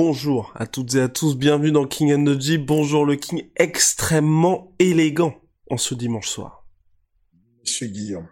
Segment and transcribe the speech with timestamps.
[0.00, 2.56] Bonjour à toutes et à tous, bienvenue dans King Energy.
[2.56, 5.34] Bonjour le King extrêmement élégant
[5.70, 6.64] en ce dimanche soir.
[7.64, 8.28] Monsieur Guillaume,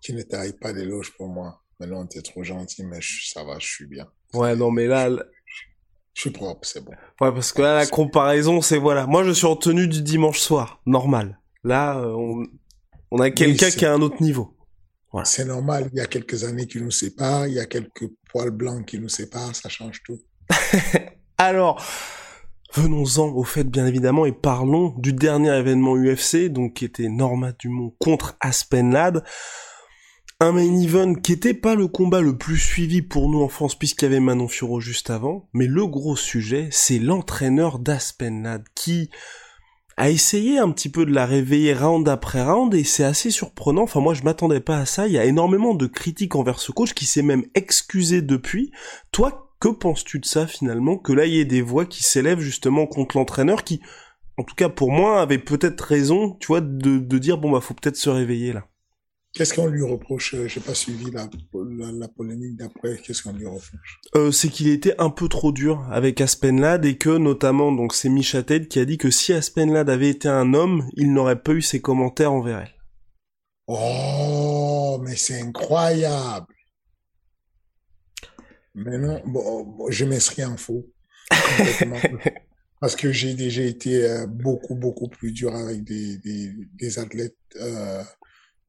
[0.00, 1.62] tu ne t'arrives pas d'éloge pour moi.
[1.80, 4.06] Maintenant, t'es trop gentil, mais ça va, je suis bien.
[4.32, 5.10] Ouais, non, mais là...
[6.14, 6.92] Je suis propre, c'est bon.
[7.20, 9.06] Ouais, parce que là, la comparaison, c'est voilà.
[9.06, 11.42] Moi, je suis en tenue du dimanche soir, normal.
[11.62, 12.46] Là, euh, on,
[13.10, 14.56] on a quelqu'un qui a un autre niveau.
[15.12, 15.26] Voilà.
[15.26, 18.50] C'est normal, il y a quelques années qui nous séparent, il y a quelques poils
[18.50, 20.18] blancs qui nous séparent, ça change tout.
[21.38, 21.82] Alors,
[22.74, 27.52] venons-en au fait bien évidemment et parlons du dernier événement UFC, donc qui était Norma
[27.52, 29.24] Dumont contre Aspen Ladd.
[30.42, 33.74] Un main event qui était pas le combat le plus suivi pour nous en France
[33.74, 38.64] puisqu'il y avait Manon Furo juste avant, mais le gros sujet, c'est l'entraîneur d'Aspen Ladd
[38.74, 39.10] qui
[39.98, 43.82] a essayé un petit peu de la réveiller round après round et c'est assez surprenant.
[43.82, 45.06] Enfin, moi, je m'attendais pas à ça.
[45.06, 48.72] Il y a énormément de critiques envers ce coach qui s'est même excusé depuis.
[49.12, 50.96] Toi, que penses-tu de ça finalement?
[50.96, 53.80] Que là, il y ait des voix qui s'élèvent justement contre l'entraîneur qui,
[54.38, 57.60] en tout cas pour moi, avait peut-être raison, tu vois, de, de dire bon bah
[57.60, 58.66] faut peut-être se réveiller là.
[59.32, 60.34] Qu'est-ce qu'on lui reproche?
[60.34, 61.28] Euh, J'ai pas suivi la,
[61.92, 62.96] la, polémique d'après.
[62.96, 64.00] Qu'est-ce qu'on lui reproche?
[64.16, 68.08] Euh, C'est qu'il était un peu trop dur avec Aspenlad et que notamment donc c'est
[68.08, 71.52] Misha Ted qui a dit que si Aspenlad avait été un homme, il n'aurait pas
[71.52, 72.74] eu ses commentaires envers elle.
[73.68, 76.46] Oh, mais c'est incroyable
[78.74, 80.86] mais non, bon, je m'inscris en faux.
[82.80, 87.36] parce que j'ai déjà été euh, beaucoup, beaucoup plus dur avec des, des, des athlètes
[87.56, 88.02] euh,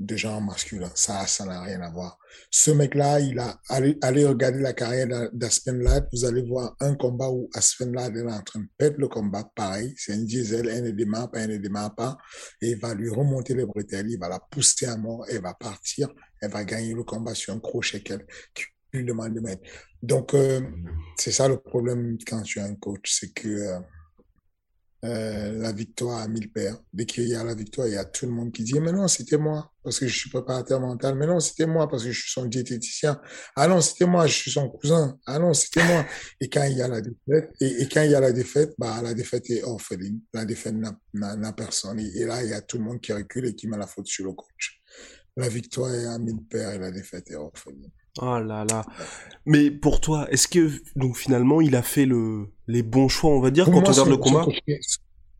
[0.01, 0.91] de genre masculin.
[0.95, 2.17] Ça, ça n'a rien à voir.
[2.49, 6.07] Ce mec-là, il a, allez, allez regarder la carrière d'Aspen Ladd.
[6.11, 9.49] Vous allez voir un combat où Aspen Ladd est en train de perdre le combat.
[9.55, 12.17] Pareil, c'est un diesel, elle ne démarre pas, elle ne démarre pas.
[12.61, 15.53] Et il va lui remonter les bretelles, il va la pousser à mort, elle va
[15.53, 16.09] partir,
[16.41, 18.25] elle va gagner le combat sur un crochet qu'elle,
[18.93, 19.63] lui demande de mettre.
[20.01, 20.61] Donc, euh,
[21.17, 23.79] c'est ça le problème quand tu es un coach, c'est que euh,
[25.03, 26.77] euh, la victoire a mille pères.
[26.93, 28.91] Dès qu'il y a la victoire, il y a tout le monde qui dit, mais
[28.91, 31.15] non, c'était moi, parce que je suis préparateur mental.
[31.15, 33.19] Mais non, c'était moi, parce que je suis son diététicien.
[33.55, 35.17] Ah non, c'était moi, je suis son cousin.
[35.25, 36.05] Ah non, c'était moi.
[36.39, 39.01] Et quand il y a la défaite, et, quand il y a la défaite, bah,
[39.01, 40.21] la défaite est orpheline.
[40.33, 40.75] La défaite
[41.13, 41.99] n'a personne.
[41.99, 44.07] Et, là, il y a tout le monde qui recule et qui met la faute
[44.07, 44.81] sur le coach.
[45.35, 47.89] La victoire est à mille pères et la défaite est orpheline.
[48.19, 48.85] Oh là là.
[49.45, 53.39] Mais pour toi, est-ce que donc finalement il a fait le les bons choix, on
[53.39, 54.45] va dire, quand on regarde le combat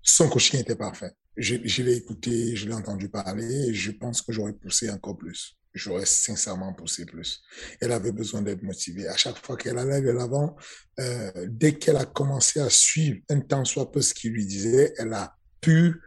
[0.01, 1.11] Son coaching était parfait.
[1.37, 5.17] Je, je l'ai écouté, je l'ai entendu parler, et je pense que j'aurais poussé encore
[5.17, 5.57] plus.
[5.73, 7.41] J'aurais sincèrement poussé plus.
[7.79, 9.07] Elle avait besoin d'être motivée.
[9.07, 10.57] À chaque fois qu'elle allait de l'avant,
[10.99, 14.93] euh, dès qu'elle a commencé à suivre un temps soit peu ce qu'il lui disait,
[14.97, 16.01] elle a pu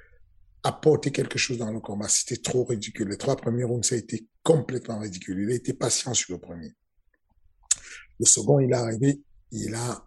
[0.63, 2.09] apporter quelque chose dans le combat.
[2.09, 3.09] C'était trop ridicule.
[3.09, 5.41] Les trois premiers rounds, ça a été complètement ridicule.
[5.43, 6.73] Il a été patient sur le premier.
[8.21, 10.07] Le second, il est arrivé, il a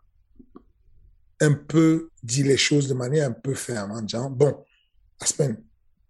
[1.42, 4.64] un peu dit les choses de manière un peu ferme en disant, bon,
[5.20, 5.62] Aspen,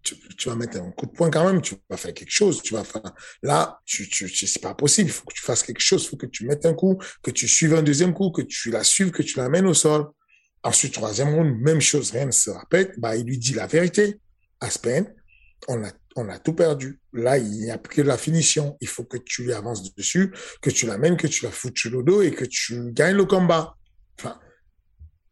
[0.02, 2.74] tu, vas mettre un coup de poing quand même, tu vas faire quelque chose, tu
[2.74, 3.02] vas faire,
[3.42, 6.16] là, tu, tu, c'est pas possible, il faut que tu fasses quelque chose, il faut
[6.16, 9.10] que tu mettes un coup, que tu suives un deuxième coup, que tu la suives,
[9.10, 10.06] que tu l'amènes au sol.
[10.62, 14.20] Ensuite, troisième round, même chose, rien ne se répète, bah, il lui dit la vérité.
[14.60, 15.14] Aspen,
[15.66, 15.82] on
[16.28, 17.00] a, tout perdu.
[17.12, 18.76] Là, il n'y a plus que la finition.
[18.80, 20.32] Il faut que tu lui avances dessus,
[20.62, 23.76] que tu l'amènes, que tu la foutes le dos et que tu gagnes le combat.
[24.18, 24.38] Enfin,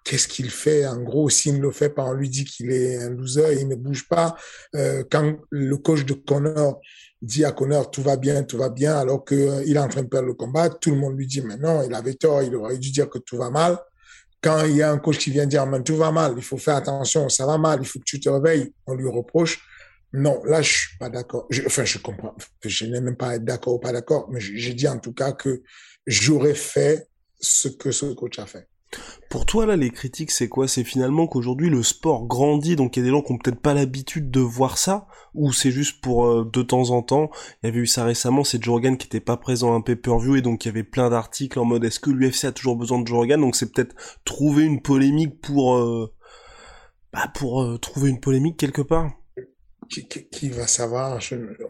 [0.05, 0.87] qu'est-ce qu'il fait?
[0.87, 3.61] En gros, s'il ne le fait pas, on lui dit qu'il est un loser et
[3.61, 4.37] il ne bouge pas.
[4.75, 6.81] Euh, quand le coach de Connor
[7.23, 10.03] dit à Connor tout va bien, tout va bien, alors qu'il euh, est en train
[10.03, 12.55] de perdre le combat, tout le monde lui dit mais non, il avait tort, il
[12.55, 13.79] aurait dû dire que tout va mal
[14.47, 16.77] quand il y a un coach qui vient dire, tout va mal, il faut faire
[16.77, 19.61] attention, ça va mal, il faut que tu te réveilles, on lui reproche.
[20.17, 21.47] Non, là, je suis pas d'accord.
[21.67, 22.35] Enfin, je comprends.
[22.65, 25.33] Je n'ai même pas être d'accord ou pas d'accord, mais j'ai dit en tout cas
[25.33, 25.63] que
[26.07, 28.67] j'aurais fait ce que ce coach a fait.
[29.29, 30.69] Pour toi, là, les critiques, c'est quoi?
[30.69, 33.61] C'est finalement qu'aujourd'hui, le sport grandit, donc il y a des gens qui ont peut-être
[33.61, 37.31] pas l'habitude de voir ça, ou c'est juste pour euh, de temps en temps?
[37.63, 39.83] Il y avait eu ça récemment, c'est Joe Rogan qui était pas présent à un
[39.83, 42.77] pay-per-view, et donc il y avait plein d'articles en mode est-ce que l'UFC a toujours
[42.77, 43.41] besoin de Joe Rogan?
[43.41, 45.77] Donc c'est peut-être trouver une polémique pour...
[45.77, 46.11] Euh,
[47.13, 49.13] bah, pour euh, trouver une polémique quelque part?
[49.89, 51.21] Qui, va savoir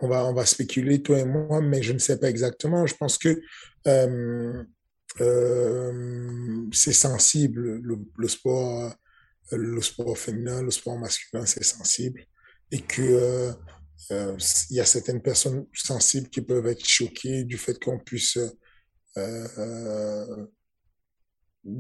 [0.01, 2.87] on, va, on va spéculer, toi et moi, mais je ne sais pas exactement.
[2.87, 3.41] Je pense que
[3.87, 4.65] euh,
[5.21, 8.95] euh, c'est sensible, le, sport,
[9.53, 12.25] le sport féminin, le sport masculin, c'est sensible.
[12.71, 13.03] Et que
[14.11, 14.37] euh,
[14.71, 18.39] il y a certaines personnes sensibles qui peuvent être choquées du fait qu'on puisse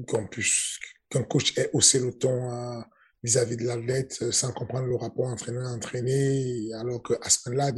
[0.06, 0.78] qu'on puisse
[1.10, 2.88] qu'un coach ait haussé le ton à,
[3.26, 7.72] vis-à-vis de l'athlète euh, sans comprendre le rapport entraîneur-entraîné, alors que à ce moment-là,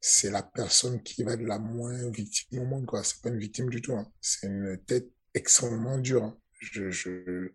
[0.00, 3.04] c'est la personne qui va être la moins victime au monde, quoi.
[3.04, 4.10] C'est pas une victime du tout, hein.
[4.20, 6.38] C'est une tête extrêmement dure, hein.
[6.58, 7.50] Je, je,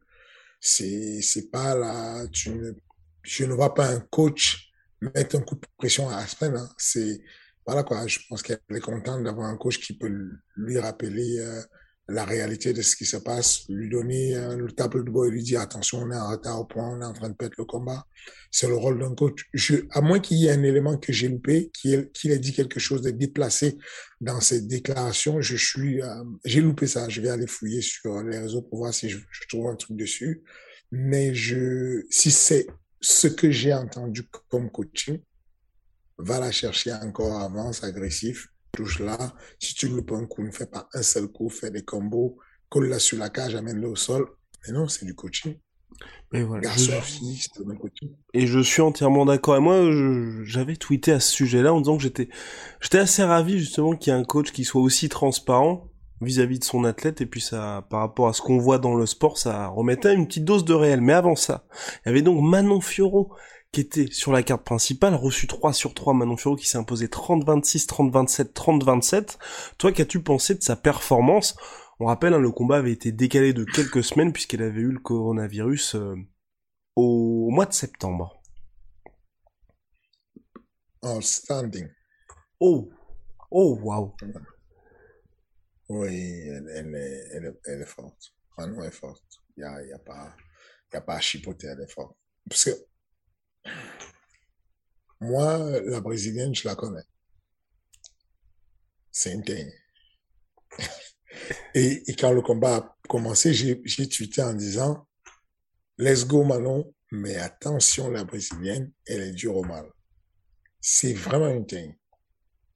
[0.59, 2.71] c'est, pas là, ne,
[3.23, 4.71] je ne vois pas un coach
[5.01, 6.69] mettre un coup de pression à Aspen, hein.
[6.77, 7.21] C'est,
[7.65, 8.05] voilà, quoi.
[8.05, 10.11] Je pense qu'elle est contente d'avoir un coach qui peut
[10.55, 11.63] lui rappeler, euh,
[12.07, 15.31] la réalité de ce qui se passe, lui donner euh, le tableau de bord et
[15.31, 17.55] lui dire attention, on est en retard au point, on est en train de perdre
[17.57, 18.05] le combat.
[18.51, 19.45] C'est le rôle d'un coach.
[19.53, 22.79] Je, à moins qu'il y ait un élément que j'ai loupé, qu'il ait dit quelque
[22.79, 23.77] chose de déplacé
[24.19, 27.07] dans ses déclarations, je suis, euh, j'ai loupé ça.
[27.07, 29.95] Je vais aller fouiller sur les réseaux pour voir si je, je trouve un truc
[29.95, 30.43] dessus.
[30.91, 32.67] Mais je, si c'est
[32.99, 35.19] ce que j'ai entendu comme coaching,
[36.17, 39.33] va la chercher encore, avance, agressif touche là.
[39.59, 42.37] Si tu loupes un coup, ne fais pas un seul coup, fais des combos,
[42.69, 44.27] colle-la sur la cage, amène-le au sol.
[44.65, 45.57] Mais non, c'est du coaching.
[46.31, 46.69] Mais voilà.
[48.33, 49.57] Et je suis entièrement d'accord.
[49.57, 49.89] Et moi,
[50.43, 52.29] j'avais tweeté à ce sujet-là en disant que j'étais,
[52.79, 55.89] j'étais assez ravi justement qu'il y ait un coach qui soit aussi transparent
[56.21, 59.05] vis-à-vis de son athlète et puis ça, par rapport à ce qu'on voit dans le
[59.05, 61.01] sport, ça remettait une petite dose de réel.
[61.01, 61.65] Mais avant ça,
[62.05, 63.33] il y avait donc Manon Fioro
[63.71, 67.07] qui était sur la carte principale, reçu 3 sur 3, Manon Fiorot qui s'est imposé
[67.07, 69.37] 30-26, 30-27, 30-27.
[69.77, 71.55] Toi, qu'as-tu pensé de sa performance?
[71.99, 74.99] On rappelle, hein, le combat avait été décalé de quelques semaines puisqu'elle avait eu le
[74.99, 76.15] coronavirus euh,
[76.95, 78.41] au mois de septembre.
[81.03, 81.87] Outstanding.
[82.59, 82.89] Oh,
[83.51, 84.15] oh, wow.
[85.89, 88.33] Oui, elle, elle, est, elle, est, elle est forte.
[88.57, 89.23] Manon est forte.
[89.55, 90.35] Il n'y a, y a, pas,
[90.93, 92.17] y a pas à chipoter, elle est forte.
[92.49, 92.71] Parce que
[95.19, 97.03] moi, la brésilienne, je la connais.
[99.11, 99.71] C'est une teigne.
[101.75, 105.07] et, quand le combat a commencé, j'ai tweeté en disant,
[105.97, 109.85] let's go Manon, mais attention, la brésilienne, elle est dure au mal.
[110.79, 111.95] C'est vraiment une teigne.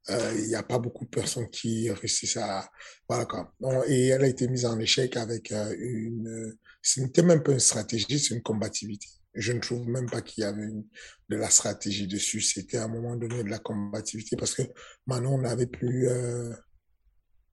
[0.09, 2.69] Euh, il n'y a pas beaucoup de personnes qui réussissent à...
[3.09, 3.51] Voilà quoi.
[3.87, 6.55] et elle a été mise en échec avec euh, une...
[6.85, 9.07] Ce n'était même pas une stratégie, c'est une combativité.
[9.33, 12.41] Je ne trouve même pas qu'il y avait de la stratégie dessus.
[12.41, 14.61] C'était à un moment donné de la combativité parce que
[15.07, 16.07] Manon n'avait plus.
[16.07, 16.53] Euh,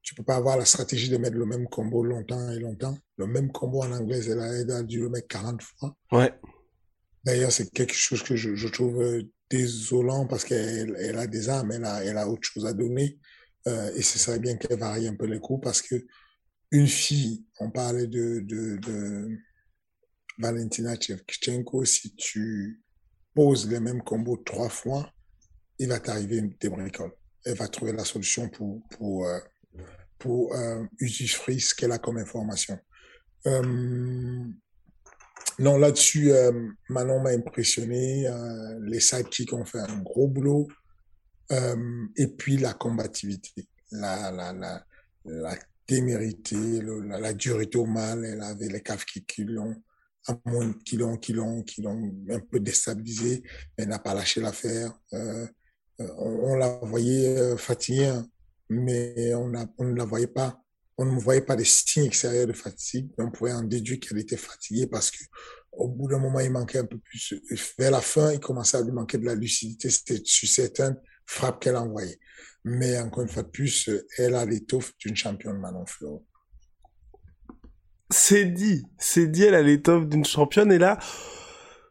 [0.02, 2.98] tu peux pas avoir la stratégie de mettre le même combo longtemps et longtemps.
[3.16, 5.96] Le même combo en anglais, elle a, elle a dû le mettre 40 fois.
[6.12, 6.34] Ouais.
[7.24, 11.48] D'ailleurs, c'est quelque chose que je, je trouve euh, désolant parce qu'elle elle a des
[11.48, 13.18] armes, elle a, elle a autre chose à donner.
[13.66, 16.04] Euh, et ce serait bien qu'elle varie un peu les coups parce que
[16.72, 19.38] une fille, on parlait de, de,
[20.38, 22.82] Valentina Shevchenko, si tu
[23.34, 25.12] poses les mêmes combos trois fois,
[25.78, 27.12] il va t'arriver des bricoles.
[27.44, 29.38] Elle va trouver la solution pour, pour, euh,
[30.18, 32.78] pour euh, ce qu'elle a comme information.
[33.46, 34.46] Euh,
[35.58, 38.26] non, là-dessus, euh, Manon m'a impressionné.
[38.80, 40.68] Les sidekicks ont fait un gros boulot.
[42.16, 44.86] Et puis la combativité, la, la, la,
[45.26, 48.24] la témérité, la, la dureté au mal.
[48.24, 49.74] Elle avait les caves qui, l'ont
[50.84, 53.42] qui l'ont qui l'ont qui un peu déstabilisé
[53.76, 54.92] mais n'a pas lâché l'affaire.
[55.12, 55.46] Euh,
[56.00, 58.26] euh on, la voyait euh, fatiguée hein,
[58.68, 60.62] mais on, ne la voyait pas.
[60.96, 63.10] On ne voyait pas des signes extérieurs de fatigue.
[63.18, 65.24] On pouvait en déduire qu'elle était fatiguée parce que
[65.72, 67.34] au bout d'un moment il manquait un peu plus.
[67.78, 70.96] Vers la fin il commençait à lui manquer de la lucidité c'était sur certaines
[71.32, 72.18] frappes qu'elle envoyait
[72.64, 76.24] mais encore une fois de plus elle a l'étoffe d'une championne Manon Fleureau
[78.12, 80.98] c'est dit, c'est dit, elle a l'étoffe d'une championne, et là,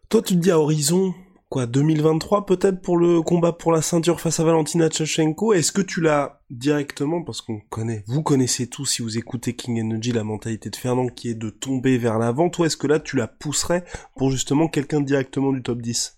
[0.09, 1.13] toi tu te dis à horizon,
[1.49, 5.81] quoi, 2023 peut-être pour le combat pour la ceinture face à Valentina Tchachenko, est-ce que
[5.81, 10.23] tu l'as directement, parce qu'on connaît, vous connaissez tous si vous écoutez King Energy la
[10.23, 13.27] mentalité de Fernand qui est de tomber vers l'avant, toi est-ce que là tu la
[13.27, 13.83] pousserais
[14.15, 16.17] pour justement quelqu'un directement du top 10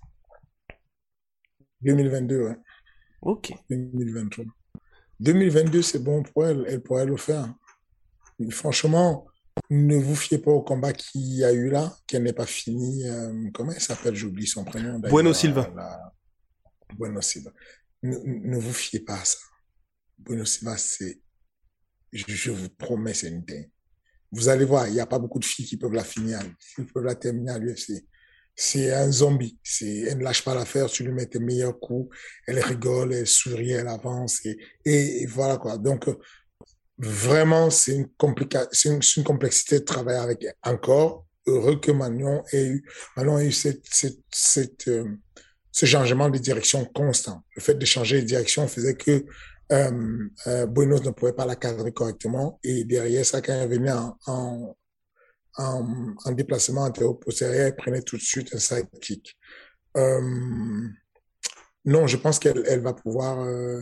[1.82, 2.58] 2022, ouais.
[3.26, 3.54] Ok.
[3.70, 4.46] 2023.
[5.20, 7.54] 2022, c'est bon pour elle, elle pourrait le faire.
[8.50, 9.26] franchement,
[9.70, 13.08] ne vous fiez pas au combat qu'il y a eu là, qu'elle n'est pas fini.
[13.08, 14.16] Euh, comment elle s'appelle?
[14.16, 15.00] J'oublie son prénom.
[15.00, 15.70] Bueno Silva.
[16.98, 17.52] Bueno Silva.
[18.02, 19.38] Ne, vous fiez pas à ça.
[20.18, 21.22] Bueno Silva, c'est,
[22.12, 23.70] je, vous promets, c'est une dingue.
[24.32, 26.40] Vous allez voir, il n'y a pas beaucoup de filles qui peuvent la finir,
[26.76, 28.04] qui peuvent la terminer à l'UFC.
[28.56, 29.58] C'est un zombie.
[29.82, 32.16] Elle ne lâche pas l'affaire, tu lui mets tes meilleurs coups,
[32.48, 35.78] elle rigole, elle sourit, elle avance et, et, voilà quoi.
[35.78, 36.08] Donc,
[36.98, 40.56] vraiment, c'est une, une, une, complexité de travailler avec elle.
[40.64, 42.86] Encore heureux que Manon ait eu,
[43.18, 45.06] Manon ait eu cette, cette, cette euh,
[45.74, 47.44] ce changement de direction constant.
[47.56, 49.26] Le fait de changer de direction faisait que
[49.72, 53.92] euh, euh, Buenos ne pouvait pas la cadrer correctement et derrière ça, quand elle venait
[53.92, 54.78] en, en,
[55.58, 59.38] en, en déplacement antéro-postérieur, elle prenait tout de suite un sidekick.
[59.98, 60.88] Euh,
[61.86, 63.82] non, je pense qu'elle elle va pouvoir euh,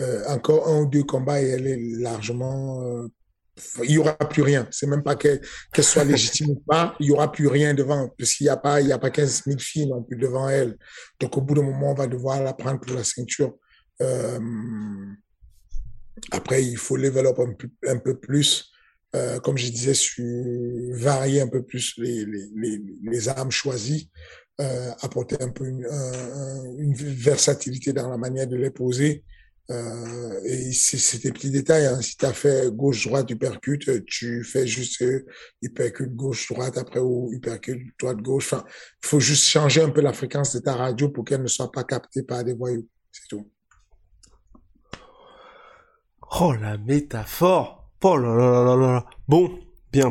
[0.00, 3.08] euh, encore un ou deux combats et elle est largement
[3.82, 4.66] il y aura plus rien.
[4.70, 5.40] C'est même pas qu'elle
[5.80, 8.76] soit légitime ou pas, il y aura plus rien devant, parce qu'il y a pas,
[8.76, 10.78] a pas 15 000 filles non plus devant elle.
[11.18, 13.54] Donc au bout d'un moment, on va devoir la prendre pour la ceinture.
[16.30, 18.69] Après, il faut peu, un peu plus,
[19.16, 20.24] euh, comme je disais, sur,
[20.92, 24.10] varier un peu plus les, les, les, les armes choisies,
[24.60, 25.86] euh, apporter un peu une,
[26.78, 29.24] une, versatilité dans la manière de les poser.
[29.70, 31.86] Euh, et c'est des petits détails.
[31.86, 32.02] Hein.
[32.02, 35.24] Si tu as fait gauche-droite, tu percutes, tu fais juste euh,
[35.62, 38.52] hypercute gauche-droite après ou hypercute droite-gauche.
[38.52, 38.64] Enfin,
[39.02, 41.70] il faut juste changer un peu la fréquence de ta radio pour qu'elle ne soit
[41.70, 42.86] pas captée par des voyous.
[43.12, 43.48] C'est tout.
[46.40, 49.58] Oh, la métaphore Oh là là là là là Bon,
[49.92, 50.10] bien.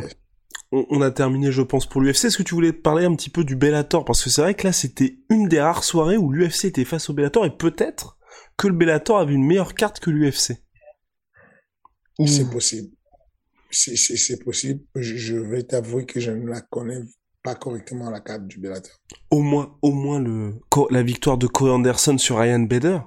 [0.72, 2.25] On, on a terminé, je pense, pour l'UFC.
[2.25, 4.05] Est-ce que tu voulais parler un petit peu du Bellator?
[4.05, 7.10] Parce que c'est vrai que là, c'était une des rares soirées où l'UFC était face
[7.10, 8.17] au Bellator et peut-être
[8.58, 10.53] que le Bellator avait une meilleure carte que l'UFC.
[12.27, 12.89] C'est possible.
[13.72, 14.81] C'est possible.
[14.96, 17.00] Je, je vais t'avouer que je ne la connais
[17.43, 18.91] pas correctement la carte du Bellator.
[19.31, 20.55] Au moins, au moins le
[20.89, 23.00] la victoire de Corey Anderson sur Ryan Bader.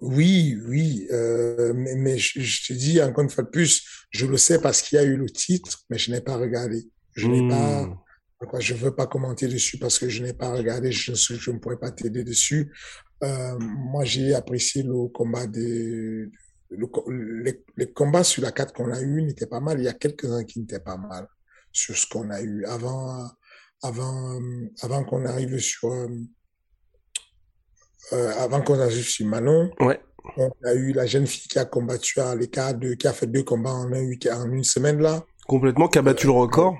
[0.00, 4.26] Oui, oui, euh, mais, mais je, je, te dis encore une fois de plus, je
[4.26, 6.88] le sais parce qu'il y a eu le titre, mais je n'ai pas regardé.
[7.14, 8.60] Je n'ai pas, hmm.
[8.60, 11.78] je veux pas commenter dessus parce que je n'ai pas regardé, je, je ne pourrais
[11.78, 12.72] pas t'aider dessus.
[13.22, 16.30] Euh, moi, j'ai apprécié le combat des,
[16.70, 19.78] le, les, les, combats sur la carte qu'on a eu n'étaient pas mal.
[19.80, 21.28] Il y a quelques-uns qui n'étaient pas mal
[21.72, 23.28] sur ce qu'on a eu avant,
[23.82, 24.40] avant,
[24.80, 26.08] avant qu'on arrive sur,
[28.12, 29.70] euh, euh, avant qu'on arrive sur Manon.
[29.80, 30.00] Ouais.
[30.36, 33.26] On a eu la jeune fille qui a combattu à l'écart de, qui a fait
[33.26, 35.24] deux combats en, un, en une semaine là.
[35.46, 36.76] Complètement, qui a battu le record.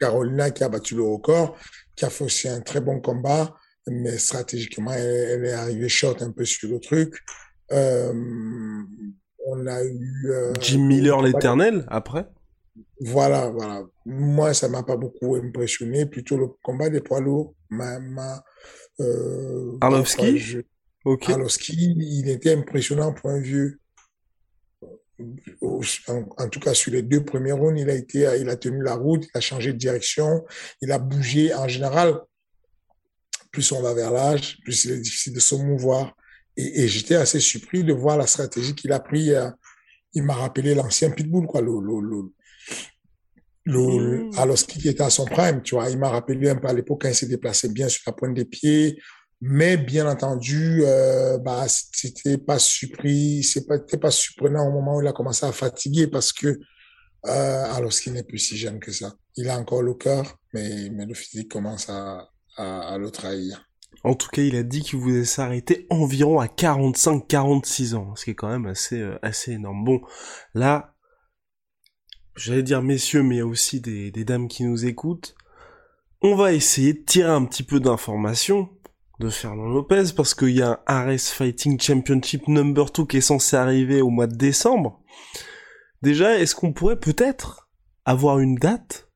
[0.00, 1.56] Carolina qui a battu le record,
[1.94, 3.54] qui a fait aussi un très bon combat
[3.86, 7.14] mais stratégiquement, elle, elle, est arrivée short un peu sur le truc.
[7.72, 8.12] Euh,
[9.46, 10.30] on a eu...
[10.30, 12.26] Euh, Jim Miller l'éternel, après
[13.00, 13.82] Voilà, voilà.
[14.06, 16.06] Moi, ça m'a pas beaucoup impressionné.
[16.06, 18.42] Plutôt le combat des poids lourds m'a...
[19.00, 20.60] Euh, Arlovski je...
[21.04, 21.32] okay.
[21.32, 23.78] Arlovski, il était impressionnant pour un vieux.
[25.60, 25.80] En,
[26.36, 28.94] en, tout cas, sur les deux premiers rounds, il a été, il a tenu la
[28.94, 30.44] route, il a changé de direction,
[30.80, 31.54] il a bougé.
[31.54, 32.20] En général,
[33.52, 36.16] plus on va vers l'âge, plus il est difficile de se mouvoir.
[36.56, 39.32] Et, et j'étais assez surpris de voir la stratégie qu'il a pris.
[39.32, 39.50] Euh,
[40.14, 42.32] il m'a rappelé l'ancien Pitbull, quoi, le, le, le,
[43.64, 44.38] le mmh.
[44.38, 45.88] Aloski qui était à son prime, tu vois.
[45.90, 48.34] Il m'a rappelé un peu à l'époque quand il s'est déplacé bien sur la pointe
[48.34, 48.98] des pieds.
[49.44, 55.08] Mais bien entendu, euh, bah, c'était pas surpris, c'était pas surprenant au moment où il
[55.08, 56.60] a commencé à fatiguer parce que
[57.26, 59.14] euh, alors qu'il n'est plus si jeune que ça.
[59.36, 63.68] Il a encore le cœur, mais, mais le physique commence à, à, à le trahir.
[64.04, 68.30] En tout cas, il a dit qu'il voulait s'arrêter environ à 45-46 ans, ce qui
[68.30, 69.84] est quand même assez, euh, assez énorme.
[69.84, 70.00] Bon,
[70.54, 70.91] là,
[72.36, 75.34] j'allais dire messieurs, mais il y a aussi des, des dames qui nous écoutent.
[76.20, 78.68] On va essayer de tirer un petit peu d'informations
[79.18, 83.20] de Fernand Lopez parce qu'il y a un Ares Fighting Championship Number 2 qui est
[83.20, 85.00] censé arriver au mois de décembre.
[86.02, 87.70] Déjà, est-ce qu'on pourrait peut-être
[88.04, 89.08] avoir une date?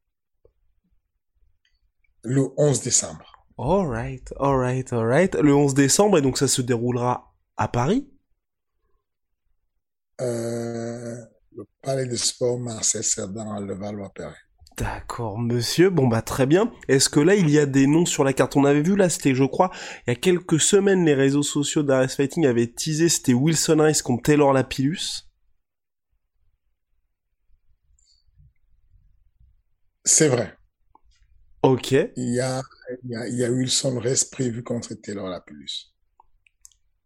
[2.22, 3.44] Le 11 décembre.
[3.58, 5.34] Alright, alright, alright.
[5.36, 8.08] Le 11 décembre, et donc ça se déroulera à Paris?
[10.20, 11.24] Euh,
[11.56, 14.36] Le Palais des Sports Marcel Cerdan le Valois-Perret.
[14.76, 15.88] D'accord, monsieur.
[15.88, 16.70] Bon, bah, très bien.
[16.86, 18.56] Est-ce que là, il y a des noms sur la carte?
[18.56, 19.70] On avait vu, là, c'était, je crois,
[20.06, 24.02] il y a quelques semaines, les réseaux sociaux d'Ares Fighting avaient teasé, c'était Wilson Rice
[24.02, 25.22] contre Taylor Lapillus.
[30.04, 30.54] C'est vrai.
[31.62, 31.92] Ok.
[31.92, 32.62] Il y a,
[33.02, 35.94] il y a, il y a Wilson Rest prévu contre Taylor Lapillus.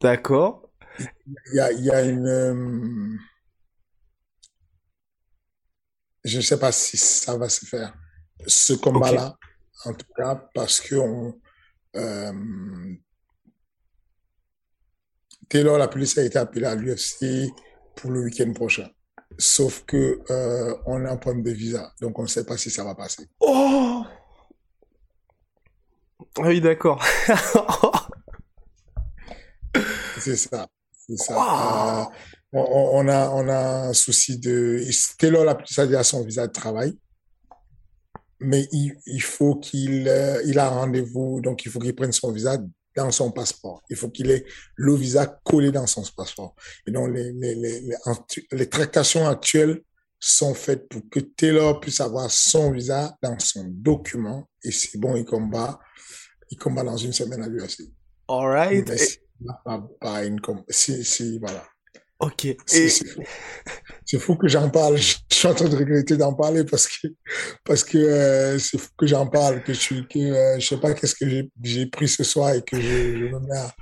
[0.01, 0.69] D'accord.
[0.99, 3.17] Il y a, il y a une, euh,
[6.25, 7.95] je ne sais pas si ça va se faire.
[8.47, 9.37] Ce combat-là,
[9.85, 9.89] okay.
[9.89, 11.41] en tout cas, parce que on,
[11.97, 12.33] euh,
[15.49, 17.51] Taylor Lapillus a été appelé à l'UFC
[17.97, 18.89] pour le week-end prochain.
[19.39, 22.71] Sauf que euh, on a un problème de visa, donc on ne sait pas si
[22.71, 23.29] ça va passer.
[23.41, 24.05] Oh
[26.39, 27.03] Ah oui, d'accord.
[30.19, 30.69] c'est ça.
[30.93, 32.03] C'est ça.
[32.03, 32.05] Euh,
[32.53, 34.83] on, a, on a un souci de.
[35.19, 36.97] Taylor a plus à son visa de travail.
[38.43, 42.33] Mais il, il faut qu'il euh, il a rendez-vous, donc il faut qu'il prenne son
[42.33, 42.57] visa
[42.97, 43.83] dans son passeport.
[43.91, 44.45] Il faut qu'il ait
[44.77, 46.55] le visa collé dans son passeport.
[46.87, 47.91] Et donc, les, les, les,
[48.53, 49.83] les, tractations actuelles
[50.19, 54.49] sont faites pour que Taylor puisse avoir son visa dans son document.
[54.65, 55.79] Et c'est bon, il combat,
[56.51, 57.91] il combat dans une semaine à l'UFC.
[58.29, 58.89] All right.
[60.03, 61.65] Une, si, si, voilà.
[62.21, 62.49] Ok.
[62.67, 64.99] C'est fou que j'en parle.
[64.99, 67.09] Je suis en train de regretter d'en parler parce que
[67.65, 70.77] parce que euh, c'est fou que j'en parle, que je suis que euh, je sais
[70.77, 71.27] pas qu'est-ce que
[71.63, 73.75] j'ai pris ce soir et que je, je me mets à,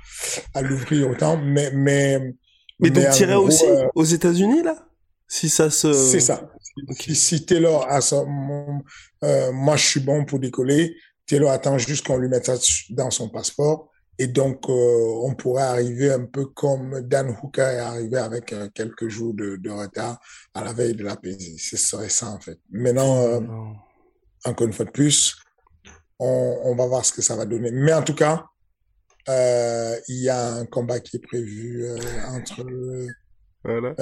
[0.53, 1.37] à l'ouvrir autant.
[1.37, 2.33] Mais mais
[2.79, 4.87] mais, donc tirer aussi euh, aux États-Unis là,
[5.27, 5.91] si ça se.
[5.91, 6.49] C'est ça.
[6.97, 10.95] Si, si Taylor a ça, moi je suis bon pour décoller.
[11.25, 12.55] Taylor attend juste qu'on lui mette ça
[12.91, 13.89] dans son passeport
[14.21, 18.67] et donc, euh, on pourrait arriver un peu comme Dan Hooker est arrivé avec euh,
[18.75, 20.19] quelques jours de, de, retard
[20.53, 21.57] à la veille de la PZ.
[21.57, 22.59] Ce serait ça, en fait.
[22.69, 23.39] Maintenant, euh,
[24.43, 25.37] encore une fois de plus,
[26.19, 27.71] on, on, va voir ce que ça va donner.
[27.71, 28.45] Mais en tout cas,
[29.29, 31.87] il y a un combat qui est prévu
[32.27, 32.65] entre
[33.63, 33.95] voilà.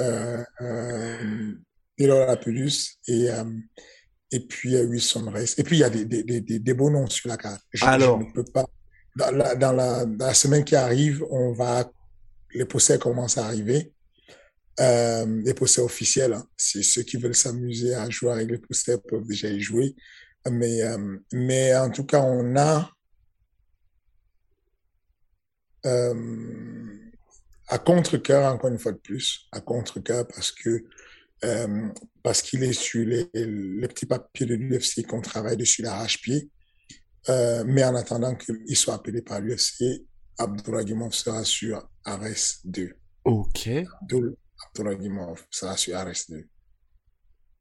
[1.98, 3.28] Lapulus et
[4.30, 5.56] et puis Wilson Race.
[5.58, 7.62] Et puis il y a des, des, des, des beaux noms sur la carte.
[7.82, 8.66] Alors, je ne peux pas
[9.18, 11.90] dans la, semaine qui arrive, on va,
[12.54, 13.92] les procès commencent à arriver.
[14.80, 16.46] Euh, les procès officiels, hein.
[16.56, 19.96] c'est ceux qui veulent s'amuser à jouer avec les procès peuvent déjà y jouer.
[20.48, 22.88] Mais, euh, mais en tout cas, on a
[25.84, 26.94] euh,
[27.66, 30.84] à contre-cœur, encore une fois de plus, à contre-cœur parce que
[32.24, 36.50] parce qu'il est sur les, les petits papiers de l'UFC qu'on travaille dessus l'arrache-pied.
[37.28, 40.06] Euh, mais en attendant qu'il soit appelé par l'UFC,
[40.38, 42.94] Abdouragimov sera sur Ares 2.
[43.24, 43.68] Ok.
[44.66, 46.48] Abdouragimov sera sur Ares 2.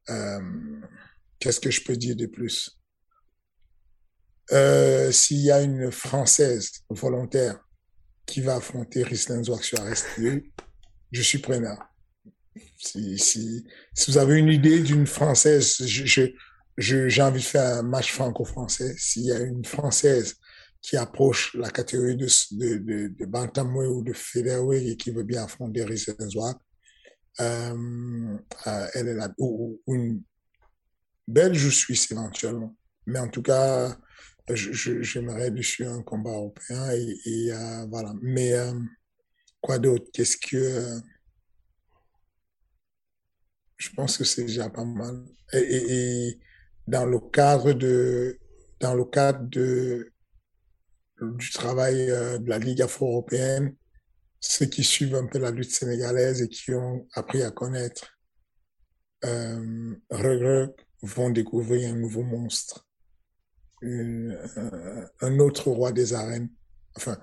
[0.09, 0.81] Euh,
[1.39, 2.79] Qu'est-ce que je peux dire de plus?
[4.51, 7.59] Euh, S'il y a une Française volontaire
[8.25, 10.43] qui va affronter Rislin Zouak sur Ares 2,
[11.11, 11.77] je suis preneur.
[12.77, 16.21] Si, si, si vous avez une idée d'une Française, je, je,
[16.77, 18.95] j'ai envie de faire un match franco-français.
[18.97, 20.35] S'il y a une Française
[20.81, 25.23] qui approche la catégorie de, de, de, de bantamweight ou de featherweight et qui veut
[25.23, 26.05] bien affronter Rhys
[27.39, 28.37] euh,
[28.67, 29.31] euh, elle est là.
[29.37, 30.23] Ou, une
[31.27, 32.75] belge suisse éventuellement.
[33.05, 33.97] Mais en tout cas,
[34.49, 38.13] j'aimerais dessus un combat européen et, et euh, voilà.
[38.21, 38.73] Mais euh,
[39.61, 40.05] quoi d'autre?
[40.13, 40.99] Qu'est-ce que euh,
[43.77, 45.23] je pense que c'est déjà pas mal.
[45.53, 46.39] Et, et, et
[46.87, 48.39] dans le cadre de,
[48.79, 50.11] dans le cadre de,
[51.21, 53.75] du travail euh, de la Ligue afro-européenne,
[54.39, 58.17] ceux qui suivent un peu la lutte sénégalaise et qui ont appris à connaître
[59.25, 59.95] euh,
[61.01, 62.87] vont découvrir un nouveau monstre,
[63.81, 64.37] une,
[65.21, 66.49] un autre roi des arènes,
[66.95, 67.17] enfin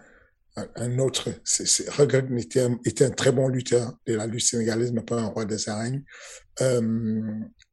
[0.56, 4.92] un autre, c'est, Regret était un, était un très bon lutteur de la lutte sénégalaise,
[4.92, 6.04] mais pas un roi des arènes.
[6.60, 6.80] Euh,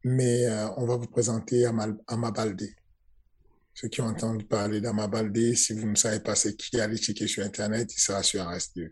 [0.03, 1.65] mais euh, on va vous présenter
[2.07, 2.67] Amabalde.
[3.73, 7.27] Ceux qui ont entendu parler d'Amabalde, si vous ne savez pas c'est qui, allez checker
[7.27, 8.89] sur Internet, il sera sur RS2.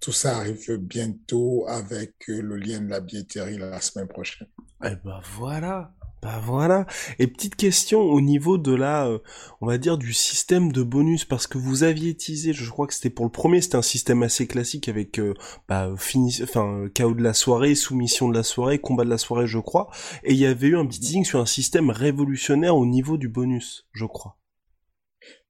[0.00, 4.48] Tout ça arrive bientôt avec euh, le lien de la billetterie la semaine prochaine.
[4.84, 6.86] Eh ben voilà bah voilà.
[7.18, 9.18] Et petite question au niveau de la, euh,
[9.62, 12.92] on va dire du système de bonus parce que vous aviez teasé, je crois que
[12.92, 15.32] c'était pour le premier, c'était un système assez classique avec euh,
[15.66, 19.46] bah, fini, enfin chaos de la soirée, soumission de la soirée, combat de la soirée,
[19.46, 19.90] je crois.
[20.22, 23.28] Et il y avait eu un petit teasing sur un système révolutionnaire au niveau du
[23.28, 24.36] bonus, je crois.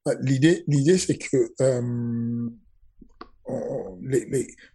[0.06, 2.48] Bah, l'idée, l'idée, c'est que euh,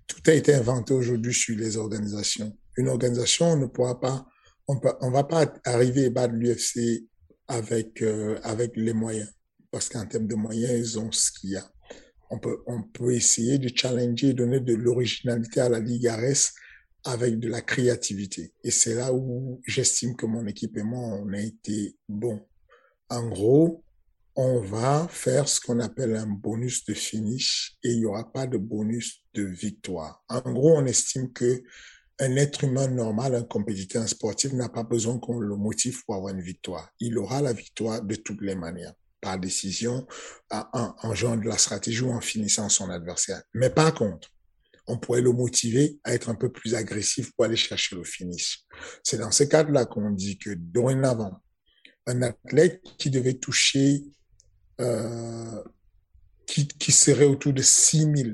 [0.07, 2.55] tout a été inventé aujourd'hui sur les organisations.
[2.77, 4.27] Une organisation ne pourra pas
[4.67, 7.05] on on va pas arriver à battre l'UFC
[7.47, 9.31] avec euh, avec les moyens
[9.71, 11.69] parce qu'en termes de moyens ils ont ce qu'il y a.
[12.29, 16.51] On peut on peut essayer de challenger, donner de l'originalité à la Ligue Ares
[17.03, 18.53] avec de la créativité.
[18.63, 22.41] Et c'est là où j'estime que mon équipe et moi on a été bon.
[23.09, 23.83] En gros,
[24.35, 28.47] on va faire ce qu'on appelle un bonus de finish et il y aura pas
[28.47, 30.23] de bonus de victoire.
[30.27, 31.63] En gros, on estime que
[32.19, 36.33] un être humain normal, un compétiteur sportif n'a pas besoin qu'on le motive pour avoir
[36.33, 36.89] une victoire.
[36.99, 40.07] Il aura la victoire de toutes les manières, par décision,
[40.49, 43.41] en, en jouant de la stratégie ou en finissant son adversaire.
[43.53, 44.29] Mais par contre,
[44.87, 48.63] on pourrait le motiver à être un peu plus agressif pour aller chercher le finish.
[49.03, 51.41] C'est dans ce cadre-là qu'on dit que dorénavant,
[52.07, 54.03] un athlète qui devait toucher
[54.79, 55.63] euh,
[56.45, 58.29] qui, qui serait autour de 6 000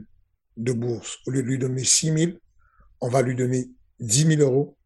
[0.58, 1.20] de bourse.
[1.26, 2.32] Au lieu de lui donner 6 000,
[3.02, 4.78] on va lui donner 10 000 euros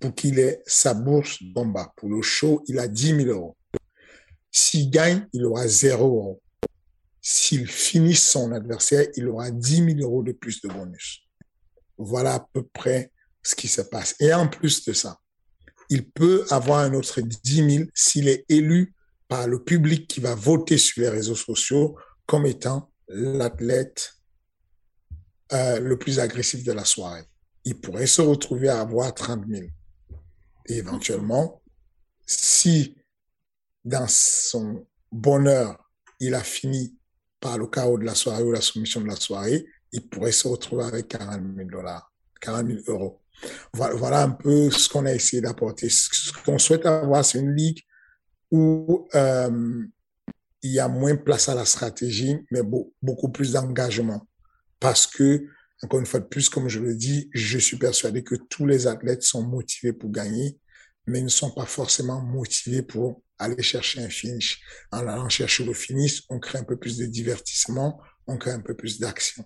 [0.00, 1.92] pour qu'il ait sa bourse combat.
[1.96, 3.56] Pour le show, il a 10 000 euros.
[4.50, 6.42] S'il gagne, il aura 0 euros.
[7.20, 11.24] S'il finit son adversaire, il aura 10 000 euros de plus de bonus.
[11.96, 14.14] Voilà à peu près ce qui se passe.
[14.20, 15.18] Et en plus de ça,
[15.90, 18.94] il peut avoir un autre 10 000 s'il est élu
[19.26, 24.17] par le public qui va voter sur les réseaux sociaux comme étant l'athlète
[25.52, 27.24] euh, le plus agressif de la soirée.
[27.64, 29.66] Il pourrait se retrouver à avoir 30 000.
[30.66, 31.62] Et éventuellement,
[32.26, 32.96] si
[33.84, 35.78] dans son bonheur,
[36.20, 36.94] il a fini
[37.40, 40.46] par le chaos de la soirée ou la soumission de la soirée, il pourrait se
[40.48, 43.20] retrouver avec 40 000 dollars, 40 000 euros.
[43.72, 45.88] Voilà, un peu ce qu'on a essayé d'apporter.
[45.88, 47.80] Ce qu'on souhaite avoir, c'est une ligue
[48.50, 49.84] où euh,
[50.62, 52.62] il y a moins place à la stratégie, mais
[53.00, 54.26] beaucoup plus d'engagement.
[54.80, 55.46] Parce que,
[55.82, 58.86] encore une fois de plus, comme je le dis, je suis persuadé que tous les
[58.86, 60.58] athlètes sont motivés pour gagner,
[61.06, 64.60] mais ne sont pas forcément motivés pour aller chercher un finish.
[64.92, 68.60] En allant chercher le finish, on crée un peu plus de divertissement, on crée un
[68.60, 69.44] peu plus d'action.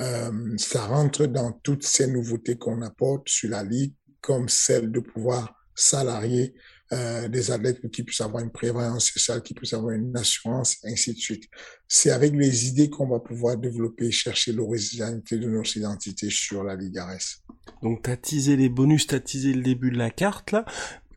[0.00, 5.00] Euh, ça rentre dans toutes ces nouveautés qu'on apporte sur la ligue, comme celle de
[5.00, 6.54] pouvoir salarier
[6.92, 11.14] euh, des athlètes qui puissent avoir une prévoyance sociale, qui puissent avoir une assurance, ainsi
[11.14, 11.44] de suite.
[11.86, 16.64] C'est avec les idées qu'on va pouvoir développer et chercher l'originalité de nos identités sur
[16.64, 17.44] la Ligue RS.
[17.82, 20.64] Donc t'as teasé les bonus, t'as teasé le début de la carte là.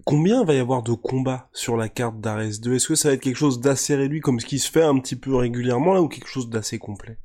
[0.06, 3.16] Combien va y avoir de combats sur la carte d'Ares 2 Est-ce que ça va
[3.16, 6.02] être quelque chose d'assez réduit comme ce qui se fait un petit peu régulièrement là
[6.02, 7.18] ou quelque chose d'assez complet?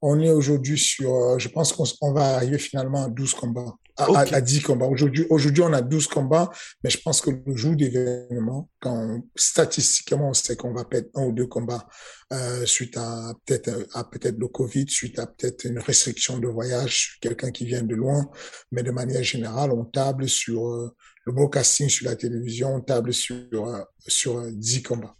[0.00, 4.40] On est aujourd'hui sur, euh, je pense qu'on va arriver finalement à 12 combats à,
[4.40, 4.86] 10 combats.
[4.86, 6.50] Aujourd'hui, aujourd'hui, on a 12 combats,
[6.82, 11.24] mais je pense que le jour d'événement, quand statistiquement on sait qu'on va perdre un
[11.24, 11.86] ou deux combats
[12.32, 17.18] euh, suite à peut-être à peut-être le Covid, suite à peut-être une restriction de voyage,
[17.20, 18.30] quelqu'un qui vient de loin,
[18.70, 23.12] mais de manière générale, on table sur euh, le broadcasting sur la télévision, on table
[23.12, 25.17] sur euh, sur 10 combats.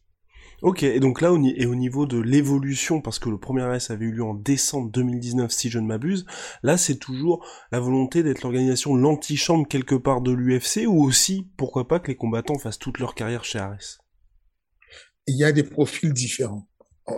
[0.61, 4.07] Ok, et donc là, et au niveau de l'évolution, parce que le premier AS avait
[4.07, 6.27] eu lieu en décembre 2019, si je ne m'abuse,
[6.65, 11.87] là, c'est toujours la volonté d'être l'organisation l'antichambre quelque part de l'UFC, ou aussi, pourquoi
[11.87, 13.99] pas, que les combattants fassent toute leur carrière chez Ares?
[15.29, 16.67] Il y a des profils différents.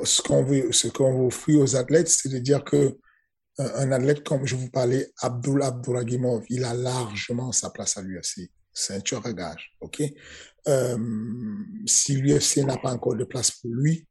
[0.04, 0.88] Ce qu'on veut, ce
[1.56, 2.98] aux athlètes, c'est de dire que euh,
[3.58, 8.50] un athlète comme je vous parlais, Abdul Abduragimov, il a largement sa place à l'UFC.
[8.72, 10.02] Ceinture à gage, ok?
[10.68, 10.98] Euh,
[11.86, 14.06] si l'UFC n'a pas encore de place pour lui,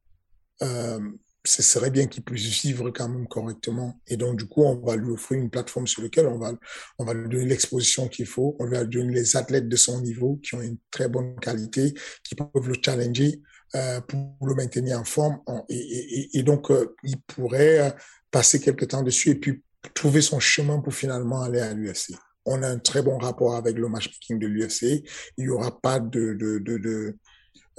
[0.61, 0.99] euh,
[1.45, 3.99] ce serait bien qu'il puisse vivre quand même correctement.
[4.07, 6.51] Et donc, du coup, on va lui offrir une plateforme sur laquelle on va,
[6.97, 8.57] on va lui donner l'exposition qu'il faut.
[8.59, 11.93] On va lui donner les athlètes de son niveau qui ont une très bonne qualité,
[12.23, 13.41] qui peuvent le challenger
[13.75, 15.39] euh, pour le maintenir en forme.
[15.69, 16.71] Et, et, donc,
[17.03, 17.95] il pourrait
[18.31, 22.63] passer quelque temps dessus et puis trouver son chemin pour finalement aller à l'UFC on
[22.63, 25.03] a un très bon rapport avec le matchmaking de l'UFC.
[25.37, 27.15] Il n'y aura pas de, de, de,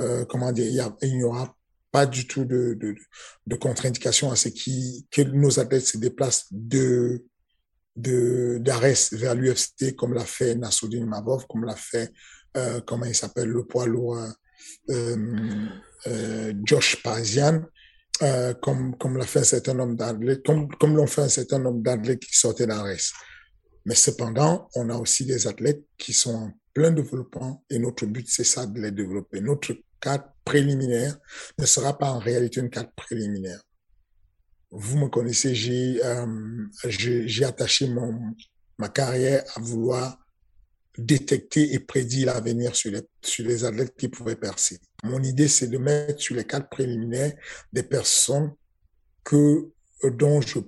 [0.01, 1.55] euh, comment dire, il n'y aura
[1.91, 2.79] pas du tout de,
[3.47, 7.25] de, contre-indication à ce qui, que nos athlètes se déplacent de,
[7.97, 12.13] d'Ares vers l'UFC, comme l'a fait Nassoudine Mavov, comme l'a fait,
[12.57, 14.19] euh, comment il s'appelle, le poids lourd,
[14.91, 17.03] euh, Josh.
[18.23, 19.97] Euh, comme comme l'a fait un certain nombre
[20.45, 23.15] comme comme l'ont fait un certain nombre d'athlètes qui sortaient d'Ares.
[23.85, 28.27] Mais cependant, on a aussi des athlètes qui sont en plein développement et notre but,
[28.29, 29.41] c'est ça de les développer.
[29.41, 31.19] Notre cadre préliminaire
[31.59, 33.61] ne sera pas en réalité une cadre préliminaire.
[34.71, 38.35] Vous me connaissez, j'ai euh, j'ai attaché mon,
[38.79, 40.19] ma carrière à vouloir
[40.97, 44.79] détecter et prédire l'avenir sur les, sur les athlètes qui pouvaient percer.
[45.03, 47.33] Mon idée, c'est de mettre sur les cadres préliminaires
[47.73, 48.53] des personnes
[49.25, 49.71] que,
[50.05, 50.59] dont je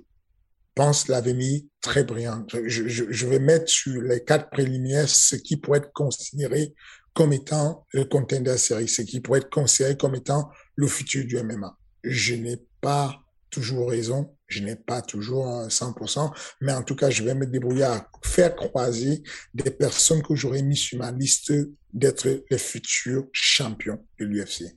[0.75, 2.45] pense l'avenir très brillant.
[2.47, 6.73] Je, vais mettre sur les quatre préliminaires ce qui pourrait être considéré
[7.13, 11.37] comme étant le contender série, ce qui pourrait être considéré comme étant le futur du
[11.37, 11.77] MMA.
[12.03, 13.19] Je n'ai pas
[13.51, 17.83] toujours raison, je n'ai pas toujours 100%, mais en tout cas, je vais me débrouiller
[17.83, 19.21] à faire croiser
[19.53, 21.53] des personnes que j'aurais mis sur ma liste
[21.93, 24.75] d'être les futurs champions de l'UFC.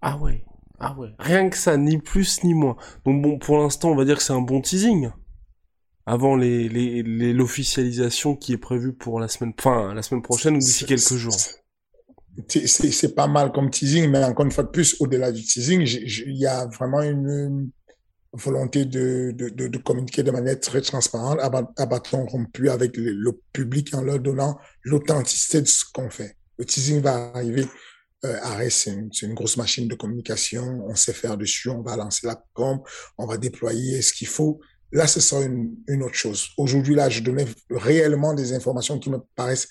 [0.00, 0.44] Ah ouais.
[0.78, 1.08] Ah ouais.
[1.18, 2.76] Rien que ça, ni plus ni moins.
[3.04, 5.10] Donc bon, pour l'instant, on va dire que c'est un bon teasing.
[6.04, 10.58] Avant les, les, l'officialisation qui est prévue pour la semaine, enfin, la semaine prochaine ou
[10.58, 11.36] d'ici quelques jours?
[12.48, 16.36] C'est pas mal comme teasing, mais encore une fois de plus, au-delà du teasing, il
[16.36, 17.70] y a vraiment une
[18.32, 23.12] volonté de, de, de, de, communiquer de manière très transparente, à, bâton rompu avec le,
[23.12, 26.36] le, public en leur donnant l'authenticité de ce qu'on fait.
[26.58, 27.66] Le teasing va arriver
[28.24, 32.26] euh, c'est une, une, grosse machine de communication, on sait faire dessus, on va lancer
[32.26, 32.80] la com,
[33.18, 34.60] on va déployer ce qu'il faut.
[34.92, 36.50] Là, ce sera une, autre chose.
[36.58, 39.68] Aujourd'hui, là, je donnais réellement des informations qui me paraissent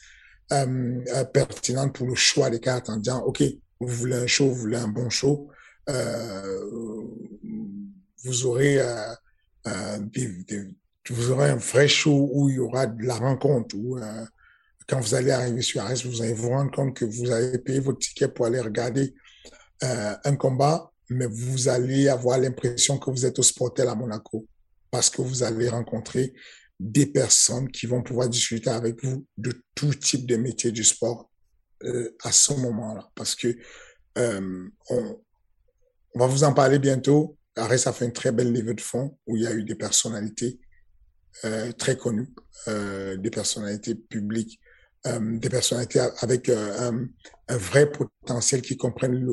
[0.51, 3.43] euh, euh, pertinentes pour le choix des cartes en disant, OK,
[3.79, 5.47] vous voulez un show, vous voulez un bon show,
[5.89, 6.59] euh,
[8.23, 8.79] vous aurez
[11.09, 13.99] vous aurez un vrai show où il y aura de la rencontre, où
[14.87, 17.79] quand vous allez arriver sur Ares, vous allez vous rendre compte que vous avez payé
[17.79, 19.13] votre ticket pour aller regarder
[19.81, 24.45] un combat, mais vous allez avoir l'impression que vous êtes au Sportel à Monaco
[24.91, 26.33] parce que vous allez rencontrer
[26.79, 31.31] des personnes qui vont pouvoir discuter avec vous de tout type de métier du sport
[31.83, 33.09] euh, à ce moment-là.
[33.15, 33.55] Parce que
[34.17, 35.19] euh, on,
[36.15, 37.37] va vous en parler bientôt.
[37.55, 39.75] Ares a fait une très belle levée de fonds où il y a eu des
[39.75, 40.59] personnalités
[41.45, 42.33] euh, très connues,
[42.67, 44.59] des personnalités publiques,
[45.05, 47.07] des personnalités avec un,
[47.49, 49.25] vrai potentiel qui comprennent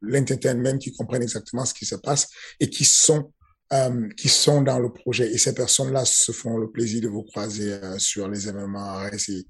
[0.00, 2.28] l'entertainment, qui comprennent exactement ce qui se passe
[2.60, 3.32] et qui sont
[3.72, 5.30] euh, qui sont dans le projet.
[5.32, 9.46] Et ces personnes-là se font le plaisir de vous croiser euh, sur les événements et,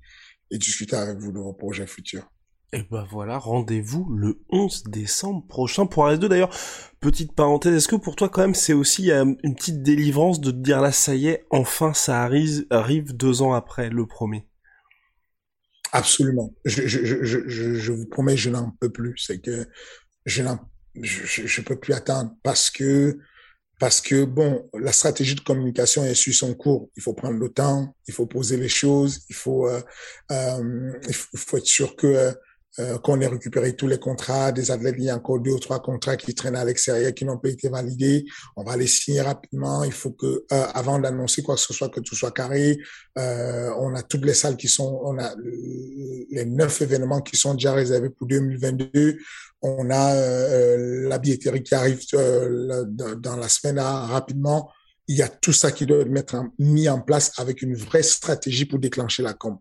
[0.50, 2.28] et discuter avec vous de vos projets futurs.
[2.72, 6.26] Et ben voilà, rendez-vous le 11 décembre prochain pour RS2.
[6.26, 6.54] D'ailleurs,
[7.00, 10.50] petite parenthèse, est-ce que pour toi quand même c'est aussi euh, une petite délivrance de
[10.50, 14.46] te dire là ça y est, enfin ça arrive, arrive deux ans après le premier?
[15.92, 16.52] Absolument.
[16.66, 19.16] Je, je, je, je, je vous promets, je n'en peux plus.
[19.16, 19.66] C'est que
[20.26, 20.58] je n'en,
[21.00, 23.18] je, je peux plus attendre parce que
[23.78, 26.90] parce que bon, la stratégie de communication est sur son cours.
[26.96, 29.80] Il faut prendre le temps, il faut poser les choses, il faut, euh,
[30.32, 32.32] euh, il faut être sûr que euh,
[32.80, 35.58] euh, qu'on ait récupéré tous les contrats, des athlètes, il y a encore deux ou
[35.58, 38.24] trois contrats qui traînent à l'extérieur, qui n'ont pas été validés.
[38.56, 39.82] On va les signer rapidement.
[39.82, 42.78] Il faut que, euh, avant d'annoncer quoi que ce soit, que tout soit carré.
[43.18, 45.34] Euh, on a toutes les salles qui sont, on a
[46.30, 49.18] les neuf événements qui sont déjà réservés pour 2022.
[49.62, 52.84] On a euh, la billetterie qui arrive euh,
[53.16, 54.70] dans la semaine là, rapidement.
[55.08, 58.66] Il y a tout ça qui doit être mis en place avec une vraie stratégie
[58.66, 59.58] pour déclencher la com.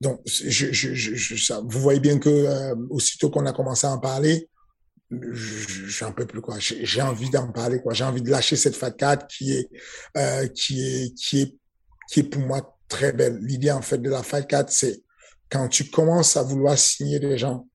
[0.00, 3.90] Donc, je, je, je, ça, vous voyez bien que euh, aussitôt qu'on a commencé à
[3.90, 4.48] en parler,
[5.10, 6.56] j'en peux plus quoi.
[6.58, 7.94] J'ai envie d'en parler quoi.
[7.94, 9.68] J'ai envie de lâcher cette facade qui est
[10.16, 11.56] euh, qui est qui est
[12.08, 13.38] qui est pour moi très belle.
[13.42, 15.02] L'idée en fait de la facade, c'est
[15.50, 17.68] quand tu commences à vouloir signer des gens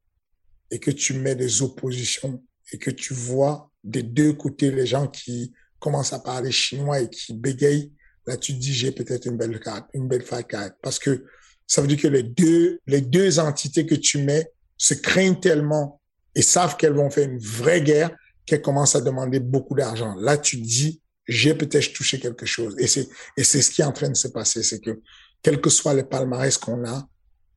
[0.72, 5.08] et que tu mets des oppositions et que tu vois des deux côtés les gens
[5.08, 7.92] qui commencent à parler chinois et qui bégayent,
[8.26, 11.26] là tu dis j'ai peut-être une belle carte, une belle facade parce que
[11.66, 16.02] ça veut dire que les deux, les deux entités que tu mets se craignent tellement
[16.34, 18.16] et savent qu'elles vont faire une vraie guerre
[18.48, 20.16] qu'elles commencent à demander beaucoup d'argent.
[20.16, 22.76] Là, tu dis, j'ai peut-être touché quelque chose.
[22.80, 24.64] Et c'est, et c'est ce qui est en train de se passer.
[24.64, 25.02] C'est que,
[25.44, 27.08] quel que soit les palmarès qu'on a,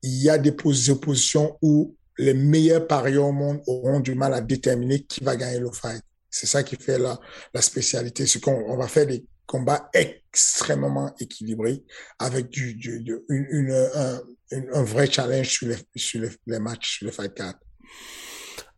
[0.03, 0.53] il y a des
[0.89, 5.59] oppositions où les meilleurs parieurs au monde auront du mal à déterminer qui va gagner
[5.59, 6.03] le fight.
[6.29, 7.19] C'est ça qui fait la,
[7.53, 8.25] la spécialité.
[8.25, 11.83] C'est qu'on on va faire des combat extrêmement équilibré
[12.19, 14.21] avec du, du, du une, un,
[14.73, 17.59] un, vrai challenge sur les, sur les, les matchs, sur les fight cards.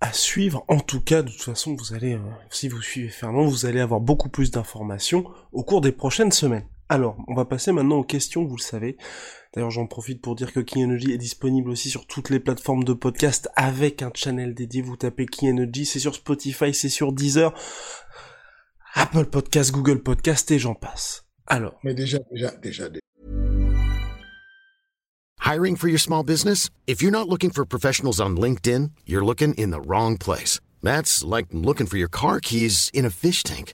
[0.01, 2.19] À suivre, en tout cas, de toute façon, vous allez, euh,
[2.49, 6.65] si vous suivez Fernand, vous allez avoir beaucoup plus d'informations au cours des prochaines semaines.
[6.89, 8.97] Alors, on va passer maintenant aux questions, vous le savez.
[9.53, 12.83] D'ailleurs, j'en profite pour dire que King Energy est disponible aussi sur toutes les plateformes
[12.83, 14.81] de podcast avec un channel dédié.
[14.81, 17.53] Vous tapez King Energy, c'est sur Spotify, c'est sur Deezer.
[18.95, 21.25] Apple Podcast, Google Podcast et j'en passe.
[21.45, 21.79] Alors.
[21.83, 22.99] Mais déjà, déjà, déjà, déjà.
[25.39, 26.69] Hiring for your small business?
[26.87, 30.59] If you're not looking for professionals on LinkedIn, you're looking in the wrong place.
[30.81, 33.73] That's like looking for your car keys in a fish tank.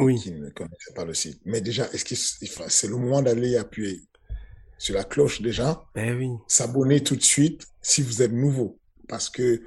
[0.00, 0.16] oui.
[0.20, 2.14] qui ne connaissent pas le site, mais déjà, est-ce que
[2.68, 4.00] c'est le moment d'aller appuyer
[4.78, 6.30] sur la cloche déjà, eh oui.
[6.48, 8.78] s'abonner tout de suite si vous êtes nouveau.
[9.08, 9.62] Parce que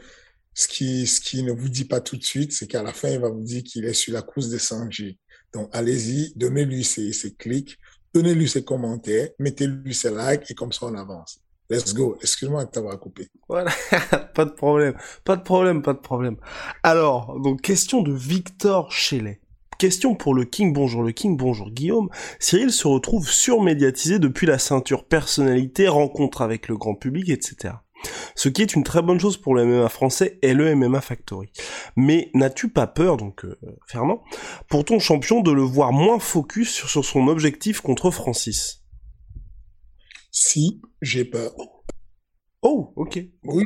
[0.56, 3.10] ce qui, ce qui ne vous dit pas tout de suite, c'est qu'à la fin,
[3.10, 5.18] il va vous dire qu'il est sur la course des 100G.
[5.54, 7.78] Donc, allez-y, donnez-lui ses, ses clics,
[8.14, 11.40] donnez-lui ses commentaires, mettez-lui ses likes et comme ça, on avance.
[11.70, 12.18] Let's go.
[12.22, 13.30] Excuse-moi de t'avoir coupé.
[13.48, 13.72] Voilà,
[14.36, 16.38] pas de problème, pas de problème, pas de problème.
[16.82, 19.43] Alors, donc, question de Victor Chelet.
[19.84, 22.08] Question pour le King, bonjour le King, bonjour Guillaume.
[22.40, 27.74] Cyril se retrouve surmédiatisé depuis la ceinture personnalité, rencontre avec le grand public, etc.
[28.34, 31.52] ce qui est une très bonne chose pour le MMA français et le MMA Factory.
[31.98, 34.24] Mais n'as-tu pas peur, donc euh, Fernand,
[34.70, 38.86] pour ton champion de le voir moins focus sur, sur son objectif contre Francis?
[40.32, 41.52] Si, j'ai peur.
[42.62, 43.20] Oh, ok.
[43.44, 43.66] Oui,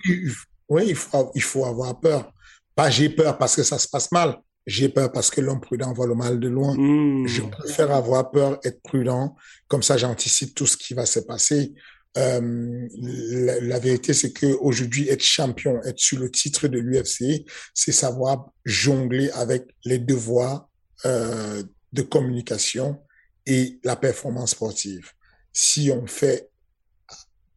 [0.68, 2.34] oui, il faut, il faut avoir peur.
[2.74, 4.42] Pas j'ai peur parce que ça se passe mal.
[4.68, 6.76] J'ai peur parce que l'homme prudent voit le mal de loin.
[6.78, 7.26] Hmm.
[7.26, 9.36] Je préfère avoir peur, être prudent.
[9.70, 11.74] Comme ça, j'anticipe tout ce qui va se passer.
[12.18, 17.46] Euh, la, la, vérité, c'est que aujourd'hui, être champion, être sur le titre de l'UFC,
[17.74, 20.68] c'est savoir jongler avec les devoirs
[21.06, 23.00] euh, de communication
[23.46, 25.12] et la performance sportive.
[25.54, 26.50] Si on fait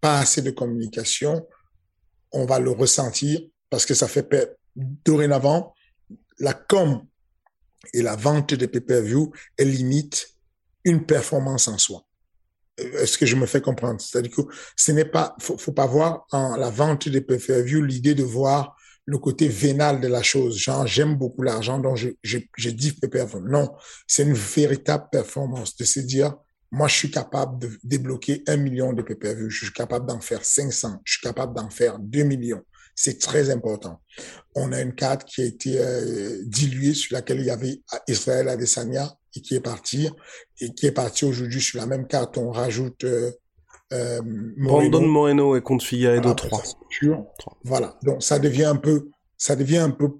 [0.01, 1.45] pas assez de communication,
[2.31, 4.29] on va le ressentir parce que ça fait
[4.77, 5.75] dorénavant
[6.41, 7.07] la com
[7.95, 10.35] et la vente de pay-per-view, elle limite
[10.85, 12.05] une performance en soi.
[12.77, 14.01] Est-ce que je me fais comprendre?
[14.01, 14.43] C'est-à-dire que
[14.75, 19.49] ce n'est pas, faut, pas voir la vente des pay-per-view l'idée de voir le côté
[19.49, 20.57] vénal de la chose.
[20.57, 23.41] Genre, j'aime beaucoup l'argent, donc je, je, je dis pay-per-view.
[23.41, 23.75] Non,
[24.07, 26.35] c'est une véritable performance de se dire,
[26.71, 29.51] moi, je suis capable de débloquer un million de pay-per-view.
[29.51, 31.01] Je suis capable d'en faire 500.
[31.05, 32.63] Je suis capable d'en faire 2 millions.
[32.95, 34.01] C'est très important.
[34.55, 38.49] On a une carte qui a été euh, diluée sur laquelle il y avait Israël
[38.49, 40.09] Adesanya et qui est parti
[40.61, 42.37] et qui est parti aujourd'hui sur la même carte.
[42.39, 43.31] On rajoute euh,
[43.93, 44.91] euh, Moreno.
[44.91, 46.63] Brandon Moreno et contre Figueiredo 3.
[47.65, 47.99] Voilà.
[48.03, 50.11] Donc ça devient un peu, ça devient un peu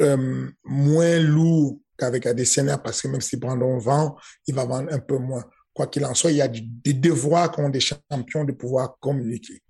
[0.00, 5.00] euh, moins lourd qu'avec Adesanya parce que même si Brandon vend, il va vendre un
[5.00, 5.44] peu moins.
[5.72, 9.62] Quoi qu'il en soit, il y a des devoirs qu'ont des champions de pouvoir communiquer.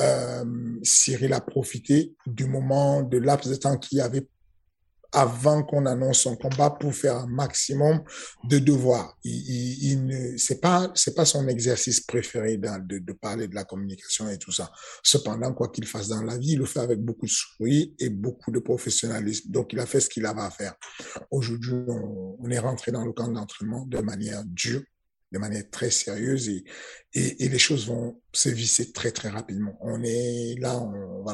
[0.00, 0.44] Euh,
[0.82, 4.26] Cyril a profité du moment de laps de temps qu'il y avait
[5.12, 8.02] avant qu'on annonce son combat pour faire un maximum
[8.44, 9.16] de devoirs.
[9.24, 13.64] Il, ne, c'est pas, c'est pas son exercice préféré de, de, de, parler de la
[13.64, 14.70] communication et tout ça.
[15.02, 18.10] Cependant, quoi qu'il fasse dans la vie, il le fait avec beaucoup de sourire et
[18.10, 19.50] beaucoup de professionnalisme.
[19.50, 20.74] Donc, il a fait ce qu'il avait à faire.
[21.30, 24.82] Aujourd'hui, on, on est rentré dans le camp d'entraînement de manière dure
[25.32, 26.64] de manière très sérieuse et,
[27.14, 29.76] et, les choses vont se visser très très rapidement.
[29.80, 31.24] On est là, on,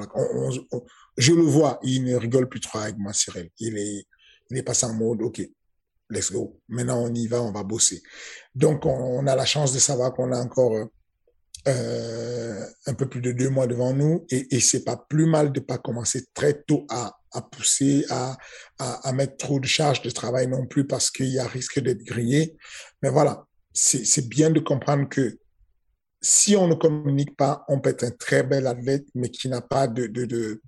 [1.17, 3.51] je le vois, il ne rigole plus trop avec moi, Cyril.
[3.59, 4.07] Il est,
[4.51, 5.43] il est passé en mode, OK,
[6.11, 6.59] let's go.
[6.69, 8.03] Maintenant, on y va, on va bosser.
[8.55, 10.89] Donc, on, a la chance de savoir qu'on a encore
[11.69, 15.53] euh, un peu plus de deux mois devant nous et, et c'est pas plus mal
[15.53, 18.37] de pas commencer très tôt à, à pousser, à,
[18.79, 21.79] à, à mettre trop de charges de travail non plus parce qu'il y a risque
[21.79, 22.57] d'être grillé.
[23.03, 25.39] Mais voilà, c'est bien de comprendre que
[26.21, 29.61] si on ne communique pas, on peut être un très bel athlète, mais qui n'a
[29.61, 30.63] pas de, de, de,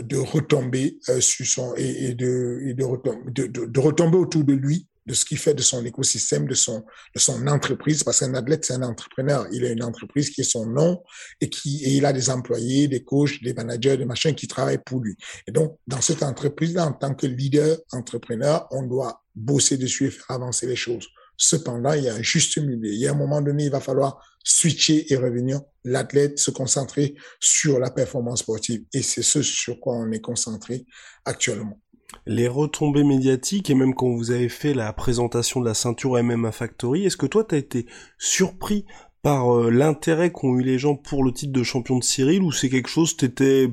[0.00, 4.52] de retomber euh, sur son et, de, et de, retomber, de, de, retomber autour de
[4.52, 8.34] lui, de ce qu'il fait de son écosystème, de son, de son entreprise, parce qu'un
[8.34, 9.46] athlète, c'est un entrepreneur.
[9.50, 11.02] Il a une entreprise qui est son nom
[11.40, 14.82] et qui, et il a des employés, des coachs, des managers, des machins qui travaillent
[14.84, 15.16] pour lui.
[15.46, 20.10] Et donc, dans cette entreprise-là, en tant que leader entrepreneur, on doit bosser dessus et
[20.10, 21.08] faire avancer les choses.
[21.36, 22.92] Cependant, il y a un juste milieu.
[22.92, 27.14] Il y a un moment donné, il va falloir switcher et revenir, l'athlète se concentrer
[27.40, 28.84] sur la performance sportive.
[28.92, 30.86] Et c'est ce sur quoi on est concentré
[31.24, 31.78] actuellement.
[32.26, 36.52] Les retombées médiatiques, et même quand vous avez fait la présentation de la ceinture MMA
[36.52, 37.86] Factory, est-ce que toi, tu as été
[38.18, 38.84] surpris
[39.22, 42.52] par euh, l'intérêt qu'ont eu les gens pour le titre de champion de Cyril, ou
[42.52, 43.68] c'est quelque chose, t'étais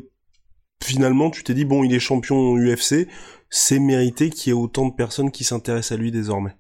[0.81, 3.07] finalement, tu t'es dit, bon, il est champion UFC,
[3.49, 6.55] c'est mérité qu'il y ait autant de personnes qui s'intéressent à lui désormais?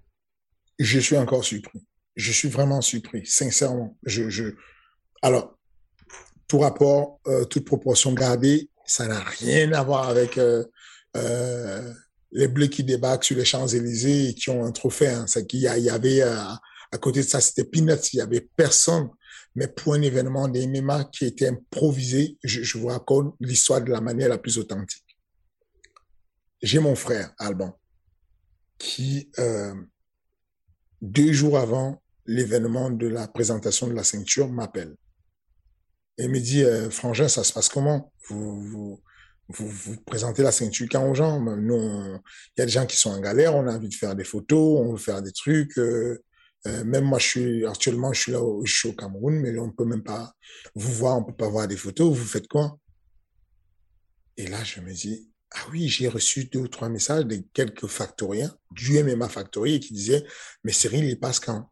[0.79, 1.85] Je suis encore surpris.
[2.15, 3.97] Je suis vraiment surpris, sincèrement.
[4.03, 4.55] Je.
[5.21, 5.57] Alors,
[6.47, 10.65] tout rapport, euh, toute proportion gardée, ça n'a rien à voir avec euh,
[11.15, 11.93] euh,
[12.31, 15.09] les bleus qui débarquent sur les Champs-Élysées et qui ont un trophée.
[15.09, 15.25] Hein.
[15.27, 19.09] C'est qu'il y, avait à côté de ça, c'était peanuts, il y avait personne.
[19.55, 23.99] Mais pour un événement des MMA qui était improvisé, je, vous raconte l'histoire de la
[23.99, 25.17] manière la plus authentique.
[26.61, 27.77] J'ai mon frère, Alban,
[28.77, 29.31] qui
[31.01, 34.95] deux jours avant l'événement de la présentation de la ceinture, m'appelle.
[36.17, 38.11] Et me dit, euh, Frangin, ça se passe comment?
[38.27, 38.99] Vous,
[39.49, 41.39] vous, présentez la ceinture quand aux gens?
[41.39, 44.15] Nous, il y a des gens qui sont en galère, on a envie de faire
[44.15, 45.77] des photos, on veut faire des trucs.
[45.79, 46.21] Euh,
[46.67, 49.57] euh, même moi, je suis actuellement, je suis là, au, je suis au Cameroun, mais
[49.57, 50.33] on peut même pas
[50.75, 52.15] vous voir, on peut pas voir des photos.
[52.15, 52.77] Vous faites quoi?
[54.37, 57.87] Et là, je me dis, ah oui, j'ai reçu deux ou trois messages de quelques
[57.87, 60.25] factoriens, du MMA Factory, qui disaient,
[60.63, 61.69] mais Cyril, il passe quand?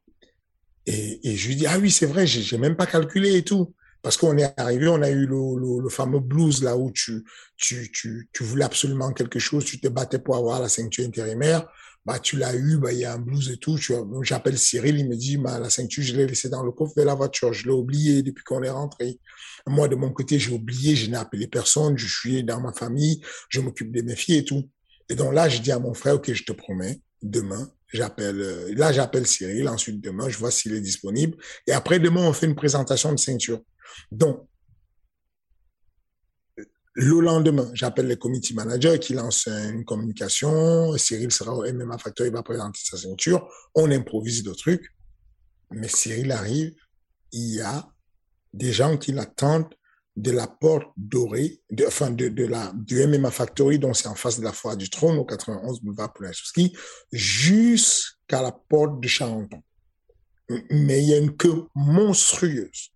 [0.87, 3.73] Et, et je lui dis, ah oui, c'est vrai, j'ai même pas calculé et tout.
[4.01, 7.25] Parce qu'on est arrivé, on a eu le, le, le, fameux blues là où tu,
[7.57, 11.67] tu, tu, tu voulais absolument quelque chose, tu te battais pour avoir la ceinture intérimaire,
[12.07, 13.77] bah tu l'as eu, bah il y a un blues et tout.
[14.21, 17.01] J'appelle Cyril, il me dit, bah la ceinture je l'ai laissée dans le coffre de
[17.01, 19.19] la voiture, je l'ai oublié depuis qu'on est rentré.
[19.67, 23.21] Moi, de mon côté, j'ai oublié, je n'ai appelé personne, je suis dans ma famille,
[23.49, 24.69] je m'occupe de mes filles et tout.
[25.09, 28.73] Et donc là, je dis à mon frère, OK, je te promets, demain, j'appelle, euh,
[28.73, 31.37] là, j'appelle Cyril, ensuite demain, je vois s'il est disponible.
[31.67, 33.59] Et après, demain, on fait une présentation de ceinture.
[34.13, 34.47] Donc,
[36.99, 40.97] le lendemain, j'appelle le committee manager qui lance une communication.
[40.97, 43.47] Cyril sera au MMA Factor, il va présenter sa ceinture.
[43.75, 44.91] On improvise de trucs.
[45.69, 46.73] Mais Cyril arrive,
[47.31, 47.87] il y a
[48.51, 49.75] des gens qui l'attendent
[50.15, 54.39] de la porte dorée, enfin de, de la du MMA Factory, dont c'est en face
[54.39, 56.75] de la foire du trône au 91 boulevard Poulenchowski,
[57.11, 59.61] jusqu'à la porte de Charenton.
[60.71, 62.89] Mais il y a une queue monstrueuse.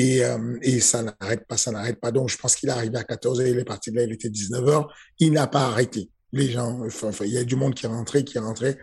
[0.00, 2.10] Et, euh, et ça n'arrête pas, ça n'arrête pas.
[2.10, 4.30] Donc, je pense qu'il est arrivé à 14h, il est parti de là, il était
[4.30, 4.86] 19h.
[5.18, 6.10] Il n'a pas arrêté.
[6.32, 8.78] Les gens, enfin, il y a du monde qui est rentré, qui est rentré.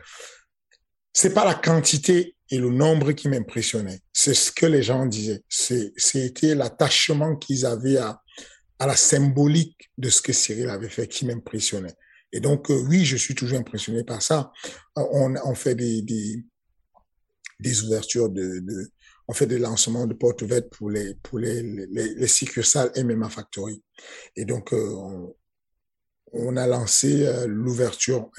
[1.13, 4.01] C'est pas la quantité et le nombre qui m'impressionnait.
[4.13, 5.41] C'est ce que les gens disaient.
[5.49, 8.21] C'était l'attachement qu'ils avaient à,
[8.77, 11.95] à la symbolique de ce que Cyril avait fait qui m'impressionnait.
[12.31, 14.51] Et donc, euh, oui, je suis toujours impressionné par ça.
[14.95, 16.03] On, on fait des,
[17.59, 18.91] des, ouvertures de,
[19.27, 23.29] on fait des lancements de portes ouvertes pour les, pour les, les, les succursales MMA
[23.29, 23.83] Factory.
[24.35, 25.27] Et donc, euh,
[26.31, 28.29] on, a lancé euh, l'ouverture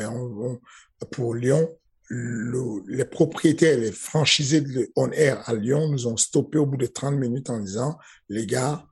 [1.10, 1.68] pour Lyon.
[2.10, 6.78] Le, les propriétaires, les franchisés de On Air à Lyon nous ont stoppé au bout
[6.78, 7.98] de 30 minutes en disant,
[8.30, 8.82] les gars,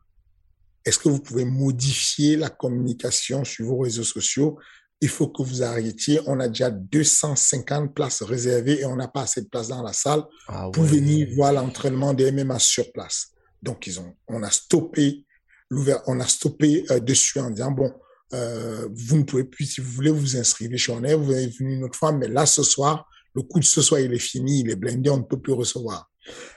[0.84, 4.58] est-ce que vous pouvez modifier la communication sur vos réseaux sociaux
[5.00, 6.20] il faut que vous arrêtiez.
[6.26, 9.92] On a déjà 250 places réservées et on n'a pas assez de place dans la
[9.92, 13.32] salle ah pour venir voir l'entraînement des MMA sur place.
[13.62, 15.24] Donc, ils ont, on a stoppé
[15.68, 17.92] l'ouvert, on a stoppé euh, dessus en disant, bon,
[18.32, 21.78] euh, vous ne pouvez plus, si vous voulez vous inscrire chez Honor, vous venez venir
[21.78, 24.60] une autre fois, mais là, ce soir, le coup de ce soir, il est fini,
[24.60, 26.10] il est blindé, on ne peut plus recevoir.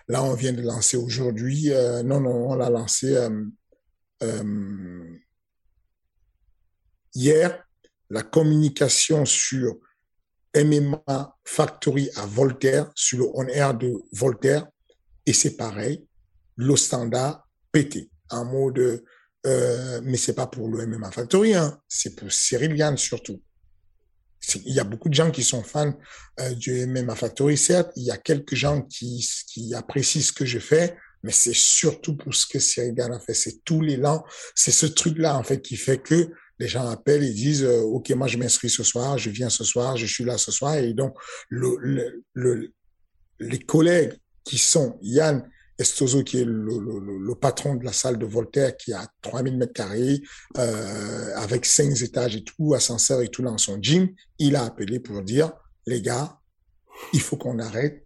[0.07, 3.15] Là, on vient de lancer aujourd'hui, euh, non, non, on l'a lancé
[7.15, 7.63] hier,
[8.09, 9.77] la communication sur
[10.55, 14.67] MMA Factory à Voltaire, sur le On Air de Voltaire,
[15.25, 16.05] et c'est pareil,
[16.55, 19.03] le standard pété, en mode,
[19.45, 23.41] euh, mais c'est pas pour le MMA Factory, hein, c'est pour Cyril surtout.
[24.65, 25.93] Il y a beaucoup de gens qui sont fans
[26.39, 30.45] euh, du MMA Factory, certes, il y a quelques gens qui, qui apprécient ce que
[30.45, 33.97] je fais, mais c'est surtout pour ce que Cyril Yann a fait, c'est tous les
[33.97, 34.23] langs,
[34.55, 38.09] c'est ce truc-là, en fait, qui fait que les gens appellent et disent euh, ok
[38.11, 40.93] moi je m'inscris ce soir je viens ce soir je suis là ce soir et
[40.93, 41.15] donc
[41.49, 42.73] le, le,
[43.39, 45.47] les collègues qui sont Yann
[45.77, 50.21] Estozo qui est le, patron de la salle de Voltaire qui a 3000 mètres carrés
[50.57, 54.99] euh, avec cinq étages et tout ascenseur et tout dans son gym il a appelé
[54.99, 55.51] pour dire
[55.87, 56.39] les gars
[57.13, 58.05] il faut qu'on arrête.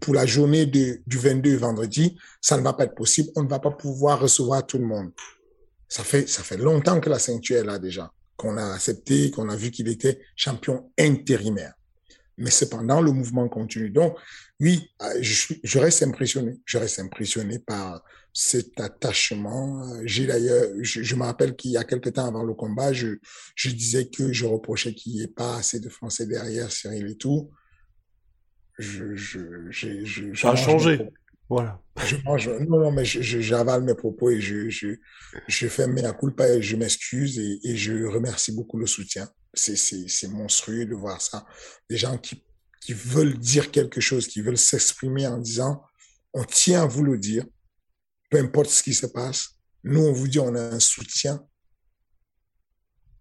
[0.00, 3.30] Pour la journée du 22 vendredi, ça ne va pas être possible.
[3.36, 5.10] On ne va pas pouvoir recevoir tout le monde.
[5.90, 9.48] Ça fait, ça fait longtemps que la ceinture est là déjà, qu'on a accepté, qu'on
[9.48, 11.74] a vu qu'il était champion intérimaire.
[12.38, 13.90] Mais cependant, le mouvement continue.
[13.90, 14.16] Donc,
[14.60, 16.60] oui, euh, je, je reste impressionné.
[16.64, 19.84] Je reste impressionné par cet attachement.
[20.04, 23.16] J'ai d'ailleurs, je, je, me rappelle qu'il y a quelques temps avant le combat, je,
[23.56, 27.16] je disais que je reprochais qu'il n'y ait pas assez de Français derrière Cyril et
[27.16, 27.50] tout.
[28.78, 31.10] Je, je, je, je ça a changé.
[31.50, 31.82] Voilà.
[32.24, 34.94] Non, non, mais j'avale mes propos et je, je,
[35.48, 35.86] je fais
[36.18, 39.28] culpa et je m'excuse et, et, je remercie beaucoup le soutien.
[39.52, 41.44] C'est monstrueux de voir ça.
[41.90, 42.44] Des gens qui,
[42.80, 45.82] qui veulent dire quelque chose, qui veulent s'exprimer en disant,
[46.32, 47.44] on tient à vous le dire,
[48.30, 49.56] peu importe ce qui se passe.
[49.82, 51.44] Nous, on vous dit, on a un soutien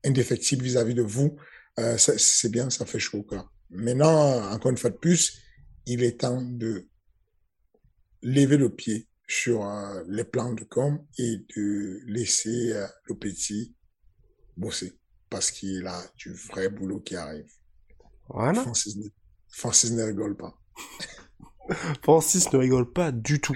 [0.06, 1.36] indéfectible vis-à-vis de vous.
[1.80, 3.52] Euh, c'est bien, ça fait chaud au cœur.
[3.72, 5.42] Maintenant, encore une fois de plus,
[5.88, 6.88] il est temps de
[8.22, 13.76] lever le pied sur euh, les plans de com et de laisser euh, le petit
[14.58, 15.00] bosser
[15.30, 17.52] parce qu'il a du vrai boulot qui arrive.
[18.30, 18.62] Voilà.
[18.62, 18.98] Francis,
[19.50, 20.60] Francis ne rigole pas.
[22.04, 23.56] Francis ne rigole pas du tout.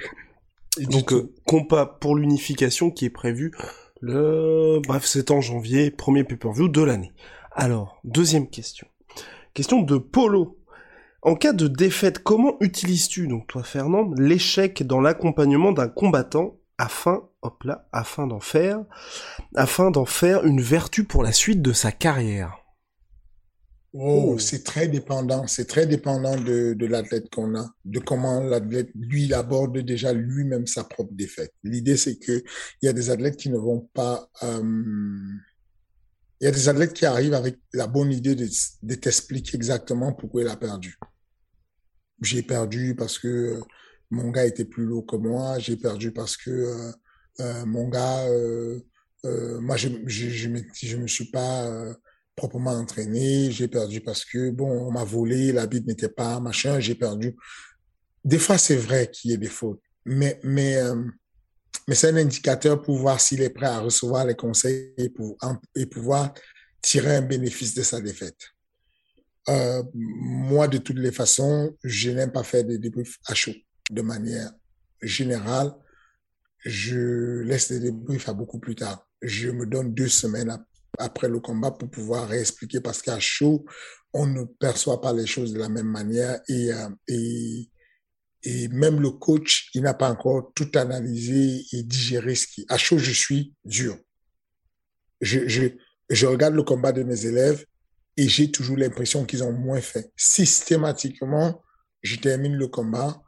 [0.78, 3.52] Donc, euh, compas pour l'unification qui est prévu
[4.02, 7.14] le, bref, c'est en janvier, premier pay-per-view de l'année.
[7.54, 8.86] Alors, deuxième question.
[9.54, 10.58] Question de Polo
[11.24, 17.24] en cas de défaite, comment utilises-tu, donc toi Fernand, l'échec dans l'accompagnement d'un combattant afin,
[17.42, 18.84] hop là, afin d'en faire,
[19.56, 22.58] afin d'en faire une vertu pour la suite de sa carrière?
[23.96, 28.90] Oh, c'est très dépendant, c'est très dépendant de, de l'athlète qu'on a, de comment l'athlète,
[28.96, 31.54] lui, il aborde déjà lui-même sa propre défaite.
[31.64, 32.44] L'idée, c'est que
[32.82, 34.62] il y a des athlètes qui ne vont pas, euh,
[36.42, 38.48] il y a des athlètes qui arrivent avec la bonne idée de,
[38.82, 40.98] de t'expliquer exactement pourquoi il a perdu.
[42.24, 43.60] J'ai perdu parce que
[44.10, 45.60] mon gars était plus lourd que moi.
[45.60, 46.92] J'ai perdu parce que euh,
[47.40, 48.80] euh, mon gars, euh,
[49.26, 51.94] euh, moi, je, je, je, me, suis pas euh,
[52.36, 56.80] proprement entraîné, j'ai perdu parce que, bon, on m'a volé, la bite n'était pas machin,
[56.80, 57.36] j'ai perdu.
[58.26, 60.96] Des fois, c'est vrai qu'il y ait des fautes, mais, mais, euh,
[61.88, 65.38] mais c'est un indicateur pour voir s'il est prêt à recevoir les conseils et, pour,
[65.76, 66.34] et pouvoir
[66.82, 68.54] tirer un bénéfice de sa défaite.
[69.50, 73.54] Euh, moi, de toutes les façons, je n'aime pas faire des débriefs à chaud.
[73.92, 74.52] De manière
[75.02, 75.74] générale,
[76.64, 79.06] je laisse les débriefs à beaucoup plus tard.
[79.22, 80.58] Je me donne deux semaines
[80.98, 83.66] après le combat pour pouvoir réexpliquer parce qu'à chaud,
[84.14, 87.70] on ne perçoit pas les choses de la même manière et, euh, et,
[88.44, 92.66] et même le coach, il n'a pas encore tout analysé et digéré ce qui.
[92.70, 93.98] À chaud, je suis dur.
[95.20, 95.64] Je, je,
[96.10, 97.66] je regarde le combat de mes élèves
[98.18, 100.12] et j'ai toujours l'impression qu'ils ont moins fait.
[100.16, 101.64] Systématiquement,
[102.02, 103.22] je termine le combat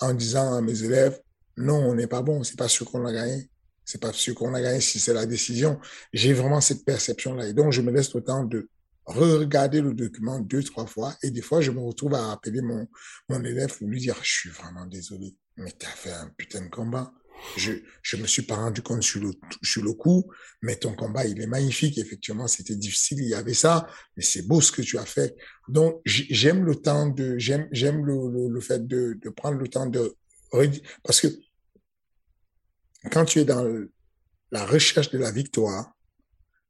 [0.00, 1.20] en disant à mes élèves,
[1.56, 3.50] non, on n'est pas bon, c'est pas sûr qu'on a gagné.
[3.84, 5.80] C'est pas sûr qu'on a gagné si c'est la décision.
[6.12, 7.48] J'ai vraiment cette perception-là.
[7.48, 8.68] Et donc, je me laisse le temps de
[9.04, 11.14] re-regarder le document deux, trois fois.
[11.22, 12.86] Et des fois, je me retrouve à appeler mon,
[13.28, 16.62] mon élève pour lui dire, je suis vraiment désolé, mais tu as fait un putain
[16.62, 17.12] de combat.
[17.56, 17.72] Je,
[18.02, 19.32] je me suis pas rendu compte sur le,
[19.62, 20.30] sur le coup,
[20.62, 21.98] mais ton combat, il est magnifique.
[21.98, 23.86] Effectivement, c'était difficile, il y avait ça,
[24.16, 25.36] mais c'est beau ce que tu as fait.
[25.68, 29.68] Donc, j'aime le temps de, j'aime, j'aime le, le, le, fait de, de prendre le
[29.68, 30.16] temps de,
[31.02, 31.28] parce que
[33.10, 33.64] quand tu es dans
[34.50, 35.92] la recherche de la victoire,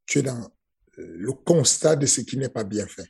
[0.06, 0.50] tu es dans
[0.96, 3.08] le constat de ce qui n'est pas bien fait.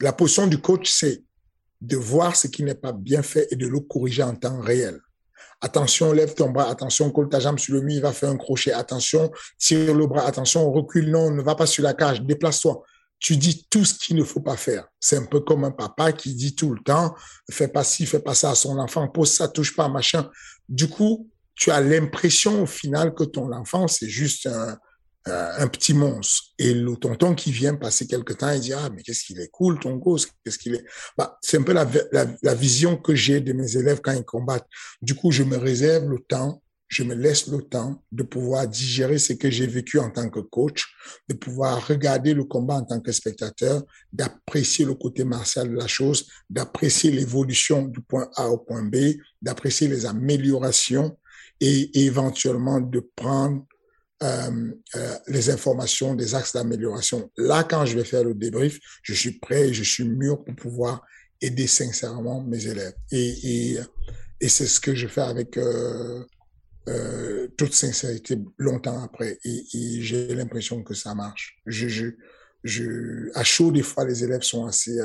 [0.00, 1.24] La position du coach, c'est
[1.80, 5.00] de voir ce qui n'est pas bien fait et de le corriger en temps réel.
[5.60, 6.70] Attention, lève ton bras.
[6.70, 8.72] Attention, colle ta jambe sur le mur, il va faire un crochet.
[8.72, 10.26] Attention, tire le bras.
[10.26, 11.10] Attention, recule.
[11.10, 12.22] Non, ne va pas sur la cage.
[12.22, 12.82] Déplace-toi.
[13.18, 14.86] Tu dis tout ce qu'il ne faut pas faire.
[15.00, 17.14] C'est un peu comme un papa qui dit tout le temps,
[17.50, 20.28] fais pas ci, fais pas ça à son enfant, pose ça, touche pas, machin.
[20.68, 24.76] Du coup, tu as l'impression au final que ton enfant, c'est juste un,
[25.26, 26.44] un petit monstre.
[26.58, 29.50] Et le tonton qui vient passer quelque temps, il dit, ah, mais qu'est-ce qu'il est
[29.50, 30.84] cool, ton gosse, qu'est-ce qu'il est...
[31.18, 34.24] Bah, c'est un peu la, la, la vision que j'ai de mes élèves quand ils
[34.24, 34.68] combattent.
[35.02, 39.18] Du coup, je me réserve le temps, je me laisse le temps de pouvoir digérer
[39.18, 40.86] ce que j'ai vécu en tant que coach,
[41.28, 45.88] de pouvoir regarder le combat en tant que spectateur, d'apprécier le côté martial de la
[45.88, 51.18] chose, d'apprécier l'évolution du point A au point B, d'apprécier les améliorations
[51.60, 53.66] et éventuellement de prendre
[54.22, 57.30] euh, euh, les informations des axes d'amélioration.
[57.36, 61.04] Là, quand je vais faire le débrief, je suis prêt je suis mûr pour pouvoir
[61.42, 62.94] aider sincèrement mes élèves.
[63.12, 63.78] Et,
[64.40, 66.24] et, c'est ce que je fais avec euh,
[67.58, 69.38] toute sincérité longtemps après.
[69.44, 71.58] Et, et j'ai l'impression que ça marche.
[71.66, 72.06] Je, je,
[72.64, 74.98] je, à chaud, des fois, les élèves sont assez,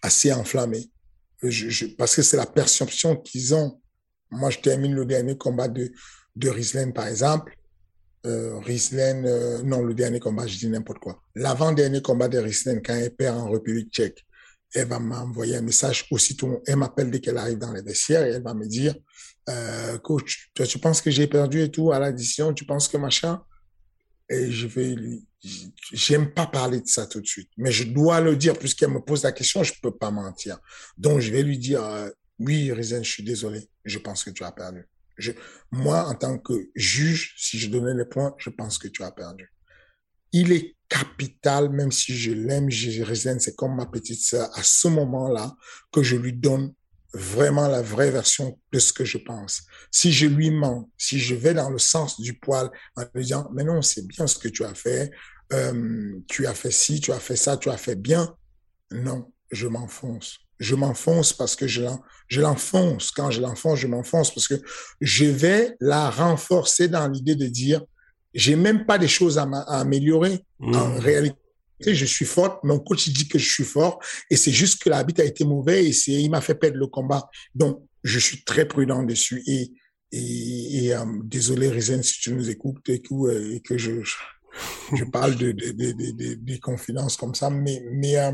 [0.00, 0.90] assez enflammés.
[1.42, 3.82] Je, je, parce que c'est la perception qu'ils ont.
[4.30, 5.92] Moi, je termine le dernier combat de,
[6.36, 7.56] de Rieslen, par exemple.
[8.26, 11.22] Euh, euh, non, le dernier combat, je dis n'importe quoi.
[11.34, 14.24] L'avant-dernier combat de Rieslen, quand elle perd en République tchèque,
[14.74, 16.62] elle va m'envoyer un message aussitôt.
[16.66, 18.94] Elle m'appelle dès qu'elle arrive dans les vestiaires et elle va me dire,
[19.48, 23.42] euh, coach, tu penses que j'ai perdu et tout à l'addition, tu penses que machin?
[24.30, 25.28] Et je vais lui,
[25.92, 29.00] j'aime pas parler de ça tout de suite, mais je dois le dire puisqu'elle me
[29.00, 30.58] pose la question, je peux pas mentir.
[30.96, 32.08] Donc, je vais lui dire, euh,
[32.38, 34.88] oui, Rieslen, je suis désolé, je pense que tu as perdu.
[35.70, 39.12] Moi, en tant que juge, si je donnais les points, je pense que tu as
[39.12, 39.52] perdu.
[40.32, 44.62] Il est capital, même si je l'aime, je résine, c'est comme ma petite sœur, à
[44.62, 45.54] ce moment-là,
[45.92, 46.74] que je lui donne
[47.12, 49.62] vraiment la vraie version de ce que je pense.
[49.90, 53.48] Si je lui mens, si je vais dans le sens du poil en lui disant,
[53.54, 55.12] mais non, c'est bien ce que tu as fait,
[55.52, 58.36] euh, tu as fait ci, tu as fait ça, tu as fait bien,
[58.90, 61.82] non, je m'enfonce je m'enfonce parce que je
[62.40, 63.10] l'enfonce.
[63.10, 64.54] Quand je l'enfonce, je m'enfonce parce que
[65.00, 67.82] je vais la renforcer dans l'idée de dire,
[68.32, 70.40] j'ai même pas des choses à, à améliorer.
[70.58, 70.74] Mmh.
[70.74, 71.38] En réalité,
[71.86, 72.64] je suis forte.
[72.64, 74.00] Mon coach dit que je suis fort
[74.30, 76.86] et c'est juste que l'habit a été mauvais et c'est, il m'a fait perdre le
[76.86, 77.28] combat.
[77.54, 79.70] Donc, je suis très prudent dessus et,
[80.12, 83.92] et, et euh, désolé, Rizen, si tu nous écoutes et que, et que je,
[84.94, 88.32] je parle de, de, de, de, des confidences comme ça, mais, mais, euh,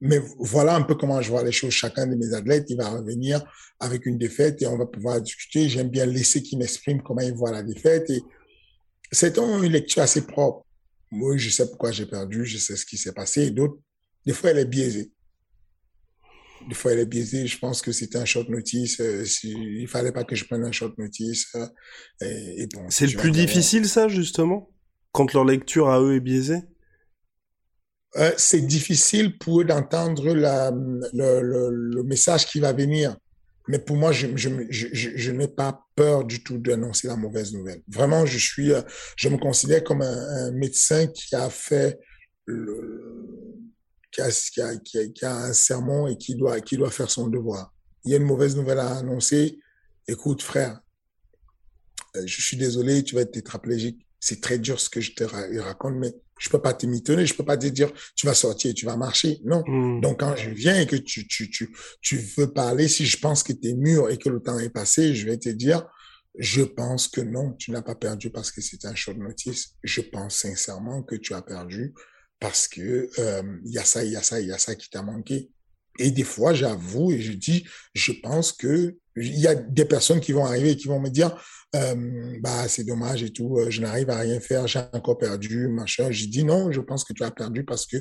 [0.00, 1.72] mais voilà un peu comment je vois les choses.
[1.72, 3.42] Chacun de mes athlètes, il va revenir
[3.80, 5.68] avec une défaite et on va pouvoir discuter.
[5.68, 8.10] J'aime bien laisser qu'il m'exprime comment il voit la défaite.
[8.10, 8.22] Et
[9.10, 10.66] c'est une lecture assez propre.
[11.10, 13.46] Moi, je sais pourquoi j'ai perdu, je sais ce qui s'est passé.
[13.46, 13.78] Et d'autres,
[14.26, 15.12] des fois, elle est biaisée.
[16.68, 17.46] Des fois, elle est biaisée.
[17.46, 19.00] Je pense que c'était un short notice.
[19.00, 21.46] Euh, si, il fallait pas que je prenne un short notice.
[21.54, 21.66] Euh,
[22.20, 24.70] et, et bon, c'est le plus difficile, ça, justement
[25.12, 26.62] Quand leur lecture à eux est biaisée?
[28.18, 33.16] Euh, c'est difficile pour eux d'entendre le, message qui va venir.
[33.68, 37.82] Mais pour moi, je, n'ai pas peur du tout d'annoncer la mauvaise nouvelle.
[37.88, 38.82] Vraiment, je suis, euh,
[39.16, 41.98] je me considère comme un, médecin qui a fait
[44.12, 47.72] qui, a, qui a, un sermon et qui doit, qui doit faire son devoir.
[48.04, 49.58] Il y a une mauvaise nouvelle à annoncer.
[50.06, 50.80] Écoute, frère,
[52.16, 54.06] euh, je suis désolé, tu vas être tétraplégique.
[54.20, 57.44] C'est très dur ce que je te raconte, mais je peux pas t'imitonner, je peux
[57.44, 59.40] pas te dire tu vas sortir, tu vas marcher.
[59.44, 59.64] Non.
[59.66, 60.00] Mm.
[60.00, 63.42] Donc quand je viens et que tu tu tu tu veux parler, si je pense
[63.42, 65.86] que tu es mûr et que le temps est passé, je vais te dire
[66.38, 69.74] je pense que non, tu n'as pas perdu parce que c'est un short notice.
[69.82, 71.94] Je pense sincèrement que tu as perdu
[72.38, 74.74] parce que euh, il y a ça, il y a ça, il y a ça
[74.74, 75.50] qui t'a manqué.
[75.98, 80.20] Et des fois, j'avoue et je dis, je pense que il y a des personnes
[80.20, 81.34] qui vont arriver et qui vont me dire,
[81.74, 85.68] euh, bah c'est dommage et tout, euh, je n'arrive à rien faire, j'ai encore perdu,
[85.68, 86.10] machin.
[86.10, 87.96] J'ai dit non, je pense que tu as perdu parce que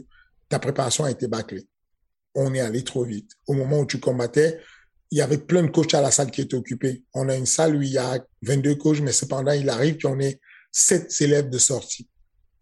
[0.50, 1.68] ta préparation a été bâclée.
[2.36, 3.32] On est allé trop vite.
[3.48, 4.60] Au moment où tu combattais,
[5.12, 7.04] il y avait plein de coachs à la salle qui étaient occupés.
[7.14, 10.20] On a une salle où il y a 22 coachs, mais cependant, il arrive qu'on
[10.20, 10.39] ait
[10.72, 12.10] sept élèves de sortie.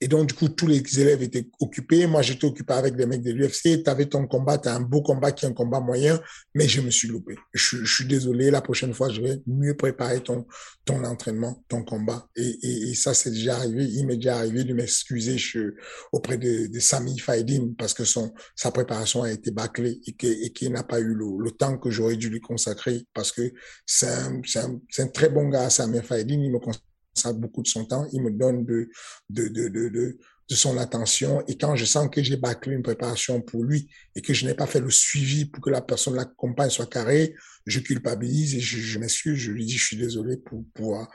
[0.03, 2.07] Et donc, du coup, tous les élèves étaient occupés.
[2.07, 3.83] Moi, j'étais occupé avec des mecs de l'UFC.
[3.85, 6.19] Tu avais ton combat, tu as un beau combat qui est un combat moyen,
[6.53, 7.37] mais je me suis loupé.
[7.53, 8.51] Je, je, suis désolé.
[8.51, 10.45] La prochaine fois, je vais mieux préparer ton,
[10.83, 12.27] ton entraînement, ton combat.
[12.35, 13.85] Et, et, et ça, c'est déjà arrivé.
[13.85, 15.37] Il m'est déjà arrivé de m'excuser
[16.11, 17.15] auprès de, de Sami
[17.77, 21.51] parce que son, sa préparation a été bâclée et qu'il n'a pas eu le, le
[21.51, 23.53] temps que j'aurais dû lui consacrer parce que
[23.85, 26.41] c'est un, un, un, très bon gars, Sami Faidin.
[26.41, 26.59] Il me
[27.13, 28.89] ça beaucoup de son temps, il me donne de,
[29.29, 30.17] de, de, de, de,
[30.49, 31.43] son attention.
[31.47, 34.53] Et quand je sens que j'ai bâclé une préparation pour lui et que je n'ai
[34.53, 37.33] pas fait le suivi pour que la personne l'accompagne soit carrée,
[37.65, 41.07] je culpabilise et je, m'excuse, je lui dis je suis désolé pour, pour,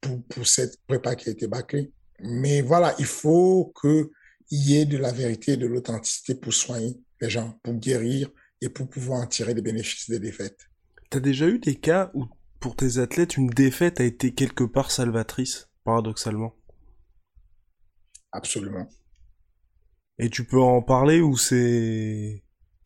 [0.00, 1.92] pour, pour cette prépa qui a été bâclée.
[2.20, 4.08] Mais voilà, il faut qu'il
[4.50, 8.30] y ait de la vérité et de l'authenticité pour soigner les gens, pour guérir
[8.60, 10.68] et pour pouvoir en tirer des bénéfices des défaites.
[11.10, 12.26] T'as déjà eu des cas où
[12.60, 16.54] pour tes athlètes, une défaite a été quelque part salvatrice, paradoxalement.
[18.32, 18.88] Absolument.
[20.18, 22.42] Et tu peux en parler ou c'est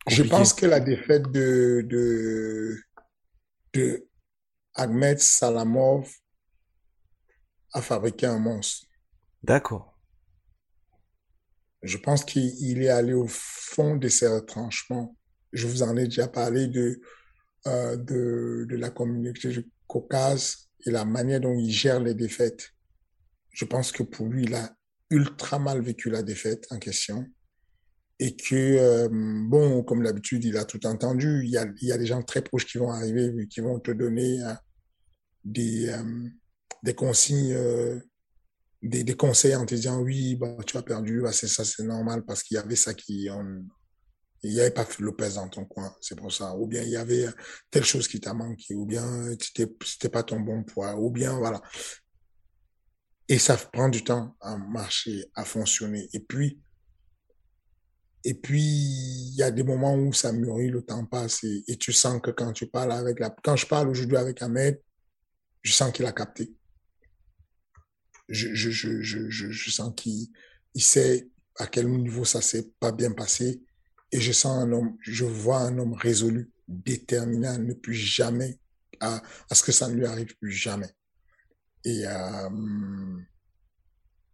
[0.07, 2.77] Je pense que la défaite de de
[3.73, 4.07] de
[4.75, 6.09] Ahmed Salamov
[7.73, 8.87] a fabriqué un monstre.
[9.41, 9.97] D'accord.
[11.81, 15.17] Je pense qu'il est allé au fond de ses retranchements.
[15.51, 17.01] Je vous en ai déjà parlé de
[17.65, 22.71] euh, de, la communauté du Caucase et la manière dont il gère les défaites.
[23.51, 24.75] Je pense que pour lui, il a
[25.09, 27.25] ultra mal vécu la défaite en question
[28.19, 31.43] et que, euh, bon, comme d'habitude, il a tout entendu.
[31.45, 33.79] Il y a, il y a des gens très proches qui vont arriver, qui vont
[33.79, 34.53] te donner euh,
[35.45, 35.95] des,
[36.83, 37.57] des consignes,
[38.81, 41.83] des, des conseils en te disant, oui, bah, tu as perdu, bah, c'est ça, c'est
[41.83, 43.29] normal parce qu'il y avait ça qui,
[44.43, 46.55] il n'y avait pas Lopez dans ton coin, c'est pour ça.
[46.55, 47.27] Ou bien il y avait
[47.71, 51.61] telle chose qui t'a manqué, ou bien c'était pas ton bon poids, ou bien voilà.
[53.29, 56.09] Et ça prend du temps à marcher, à fonctionner.
[56.11, 56.59] Et puis,
[58.25, 61.77] et puis, il y a des moments où ça mûrit, le temps passe, et, et
[61.77, 64.79] tu sens que quand tu parles avec la, quand je parle aujourd'hui avec Ahmed,
[65.61, 66.53] je sens qu'il a capté.
[68.29, 70.27] Je, je, je, je, je, je sens qu'il
[70.73, 73.61] il sait à quel niveau ça s'est pas bien passé
[74.13, 78.59] et je sens un homme, je vois un homme résolu, déterminé à ne plus jamais,
[78.99, 80.89] à, ce que ça ne lui arrive plus jamais.
[81.83, 83.19] Et euh,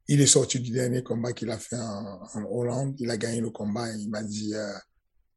[0.10, 2.96] il est sorti du dernier combat qu'il a fait en, Hollande.
[3.00, 3.90] Il a gagné le combat.
[3.92, 4.78] Et il m'a dit euh,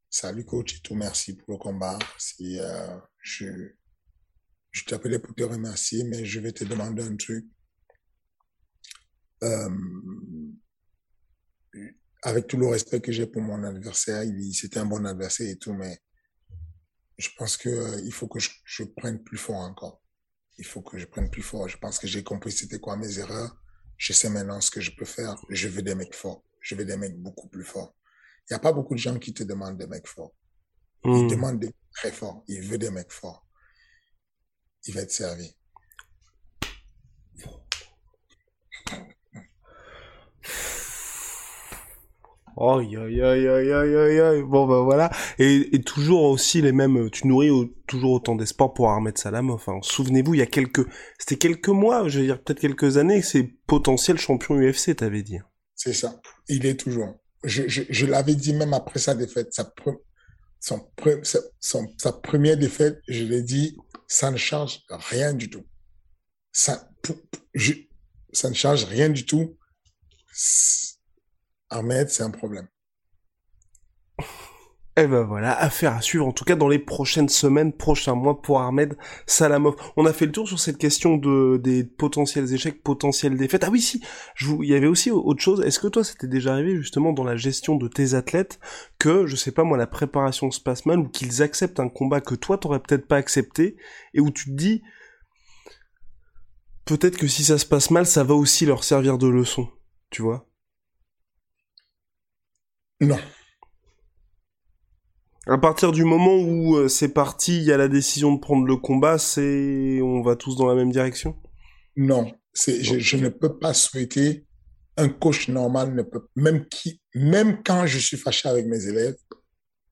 [0.09, 1.97] Salut coach et tout, merci pour le combat.
[2.41, 3.71] Euh, je
[4.71, 7.45] je t'appelais pour te remercier, mais je vais te demander un truc.
[9.43, 9.69] Euh,
[12.23, 15.57] avec tout le respect que j'ai pour mon adversaire, il, c'était un bon adversaire et
[15.57, 15.99] tout, mais
[17.17, 20.01] je pense que euh, il faut que je, je, prenne plus fort encore.
[20.57, 21.67] Il faut que je prenne plus fort.
[21.67, 23.55] Je pense que j'ai compris c'était quoi mes erreurs.
[23.97, 25.35] Je sais maintenant ce que je peux faire.
[25.49, 26.43] Je veux des mecs forts.
[26.61, 27.95] Je veux des mecs beaucoup plus forts.
[28.49, 30.33] Il n'y a pas beaucoup de gens qui te demandent des mecs forts.
[31.05, 31.27] Ils mmh.
[31.27, 32.43] demandent des mecs très forts.
[32.47, 33.45] Ils veulent des mecs forts.
[34.85, 35.55] Il va être servi.
[42.55, 45.09] Oh, aïe, Bon, bah voilà.
[45.39, 47.49] Et, toujours aussi les mêmes, tu nourris
[47.87, 49.55] toujours autant d'espoir pour Ahmed Salamov.
[49.55, 50.87] Enfin, souvenez-vous, il y a quelques,
[51.17, 55.39] c'était quelques mois, je veux dire peut-être quelques années, c'est potentiel champion UFC, t'avais dit.
[55.75, 56.19] C'est ça.
[56.47, 57.19] Il est toujours.
[57.43, 60.01] Je, je, l'avais dit même après sa défaite, sa, pre,
[60.59, 60.79] son,
[61.23, 63.75] sa, son, sa première défaite, je l'ai dit,
[64.07, 65.65] ça ne change rien du tout.
[66.53, 66.87] Ça,
[67.53, 67.73] je,
[68.31, 69.57] ça ne change rien du tout
[71.73, 72.67] Ahmed, c'est un problème.
[74.95, 78.43] Eh ben voilà, affaire à suivre en tout cas dans les prochaines semaines, prochains mois
[78.43, 78.95] pour Ahmed
[79.25, 79.73] Salamov.
[79.97, 83.63] On a fait le tour sur cette question de des potentiels échecs, potentielles défaites.
[83.63, 84.03] Ah oui si,
[84.39, 85.61] il y avait aussi autre chose.
[85.61, 88.59] Est-ce que toi c'était déjà arrivé justement dans la gestion de tes athlètes
[88.99, 92.21] que je sais pas moi la préparation se passe mal ou qu'ils acceptent un combat
[92.21, 93.77] que toi t'aurais peut-être pas accepté
[94.13, 94.83] et où tu te dis
[96.85, 99.69] peut-être que si ça se passe mal, ça va aussi leur servir de leçon,
[100.11, 100.47] tu vois?
[103.03, 103.19] Non.
[105.45, 108.65] À partir du moment où euh, c'est parti, il y a la décision de prendre
[108.65, 111.35] le combat, c'est on va tous dans la même direction?
[111.97, 114.45] Non, c'est je, je, ne peux pas souhaiter
[114.95, 119.15] un coach normal ne peut même qui même quand je suis fâché avec mes élèves,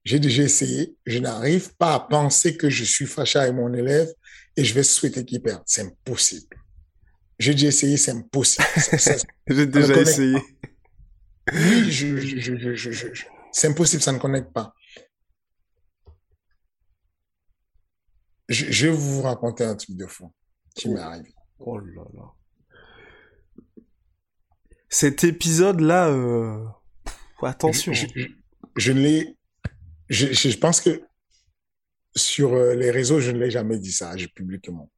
[0.03, 4.07] j'ai déjà essayé, je n'arrive pas à penser que je suis fâché avec mon élève
[4.55, 6.55] et je vais souhaiter qu'il perde, c'est impossible.
[7.39, 8.67] J'ai déjà essayé, c'est impossible.
[9.47, 10.33] j'ai déjà essayé.
[10.33, 10.69] Pas.
[11.51, 14.73] Oui, je, je, je, c'est impossible, ça ne connecte pas.
[18.47, 20.31] Je, vais vous raconter un truc de fou
[20.75, 21.33] qui m'est arrivé.
[21.59, 22.33] Oh là là.
[24.89, 26.65] Cet épisode-là, euh...
[27.41, 27.93] attention.
[28.75, 29.37] Je, l'ai.
[30.09, 31.01] Je, pense que
[32.13, 34.91] sur euh, les réseaux, je ne l'ai jamais dit ça publiquement.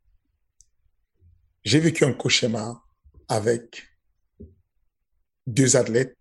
[1.64, 2.88] J'ai vécu un cauchemar
[3.28, 3.88] avec
[5.46, 6.18] deux athlètes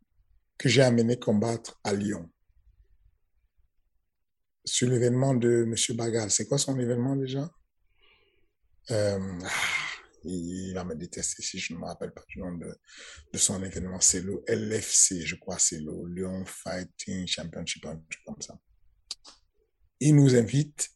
[0.59, 2.31] que j'ai amenés combattre à Lyon
[4.65, 5.97] sur l'événement de M.
[5.97, 6.31] Bagal.
[6.31, 7.51] C'est quoi son événement déjà?
[8.91, 9.51] Euh, ah,
[10.25, 12.79] Il va me détester si je ne me rappelle pas du nom de,
[13.35, 14.01] son événement.
[14.01, 18.59] C'est le LFC, je crois, c'est le Lyon Fighting Championship, un truc comme ça.
[20.01, 20.91] Il nous invite.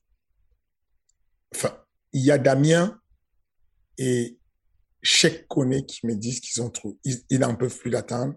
[1.55, 3.01] Enfin, il y a Damien
[3.99, 4.39] et
[5.03, 8.35] Cheikh Kone qui me disent qu'ils ont trouvé, ils n'en peuvent plus d'attendre.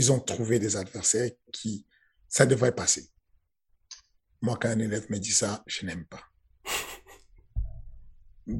[0.00, 1.84] Ils ont trouvé des adversaires qui,
[2.26, 3.10] ça devrait passer.
[4.40, 6.24] Moi, quand un élève me dit ça, je n'aime pas.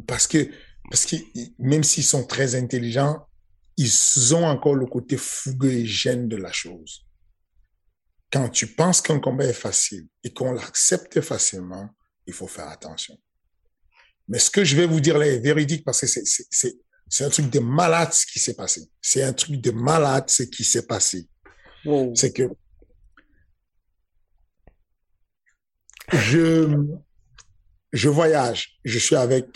[0.06, 0.50] Parce que,
[0.90, 1.16] parce que
[1.58, 3.26] même s'ils sont très intelligents,
[3.78, 7.06] ils ont encore le côté fougueux et gêne de la chose.
[8.30, 11.88] Quand tu penses qu'un combat est facile et qu'on l'accepte facilement,
[12.26, 13.18] il faut faire attention.
[14.28, 17.48] Mais ce que je vais vous dire là est véridique parce que c'est un truc
[17.48, 18.90] de malade ce qui s'est passé.
[19.00, 21.29] C'est un truc de malade ce qui s'est passé.
[22.14, 22.50] C'est que
[26.12, 28.78] je, voyage.
[28.84, 29.46] Je suis avec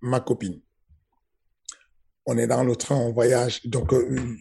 [0.00, 0.60] ma copine.
[2.26, 3.64] On est dans le train, on voyage.
[3.66, 4.36] Donc, euh,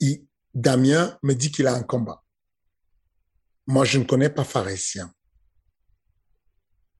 [0.00, 2.22] il, Damien me dit qu'il a un combat.
[3.66, 5.12] Moi, je ne connais pas Pharisien.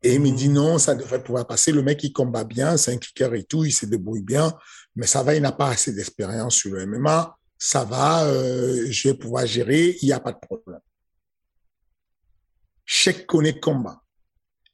[0.02, 1.72] Et il me dit non, ça devrait pouvoir passer.
[1.72, 4.54] Le mec, il combat bien, c'est un kicker et tout, il se débrouille bien,
[4.94, 7.35] mais ça va, il n'a pas assez d'expérience sur le MMA.
[7.58, 10.80] Ça va, euh, je vais pouvoir gérer, il n'y a pas de problème.
[12.84, 14.02] Cheikh connaît combat.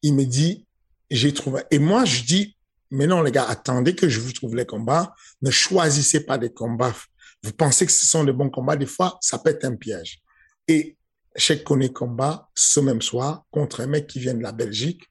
[0.02, 0.66] Il me dit,
[1.10, 1.62] j'ai trouvé.
[1.70, 2.56] Et moi, je dis,
[2.90, 5.14] mais non, les gars, attendez que je vous trouve les combats.
[5.40, 6.94] Ne choisissez pas des combats.
[7.42, 8.76] Vous pensez que ce sont de bons combats.
[8.76, 10.20] Des fois, ça peut un piège.
[10.68, 10.96] Et
[11.34, 15.04] Cheikh connaît combat ce même soir contre un mec qui vient de la Belgique.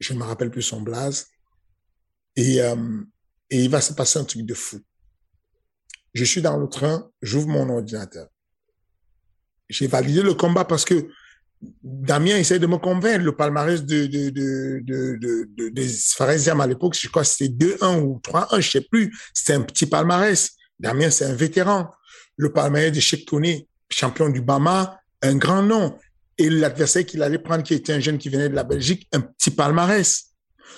[0.00, 1.26] Je ne me rappelle plus son blaze.
[2.36, 3.02] Et, euh,
[3.50, 4.80] et il va se passer un truc de fou.
[6.16, 8.28] Je suis dans le train, j'ouvre mon ordinateur.
[9.68, 11.10] J'ai validé le combat parce que
[11.82, 13.22] Damien essaie de me convaincre.
[13.22, 17.52] Le palmarès de, de, de, de, de des Pharisiens à l'époque, je crois que c'était
[17.52, 19.14] 2-1 ou 3-1, je sais plus.
[19.34, 20.52] C'était un petit palmarès.
[20.80, 21.90] Damien, c'est un vétéran.
[22.38, 23.28] Le palmarès de Cheikh
[23.90, 25.98] champion du Bama, un grand nom.
[26.38, 29.20] Et l'adversaire qu'il allait prendre, qui était un jeune qui venait de la Belgique, un
[29.20, 30.34] petit palmarès.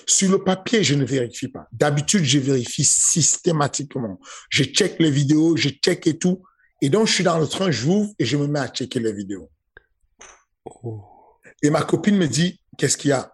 [0.07, 1.69] Sur le papier, je ne vérifie pas.
[1.73, 4.21] D'habitude, je vérifie systématiquement.
[4.49, 6.43] Je check les vidéos, je check et tout.
[6.81, 9.13] Et donc, je suis dans le train, j'ouvre et je me mets à checker les
[9.13, 9.51] vidéos.
[10.65, 11.05] Oh.
[11.63, 13.33] Et ma copine me dit, qu'est-ce qu'il y a?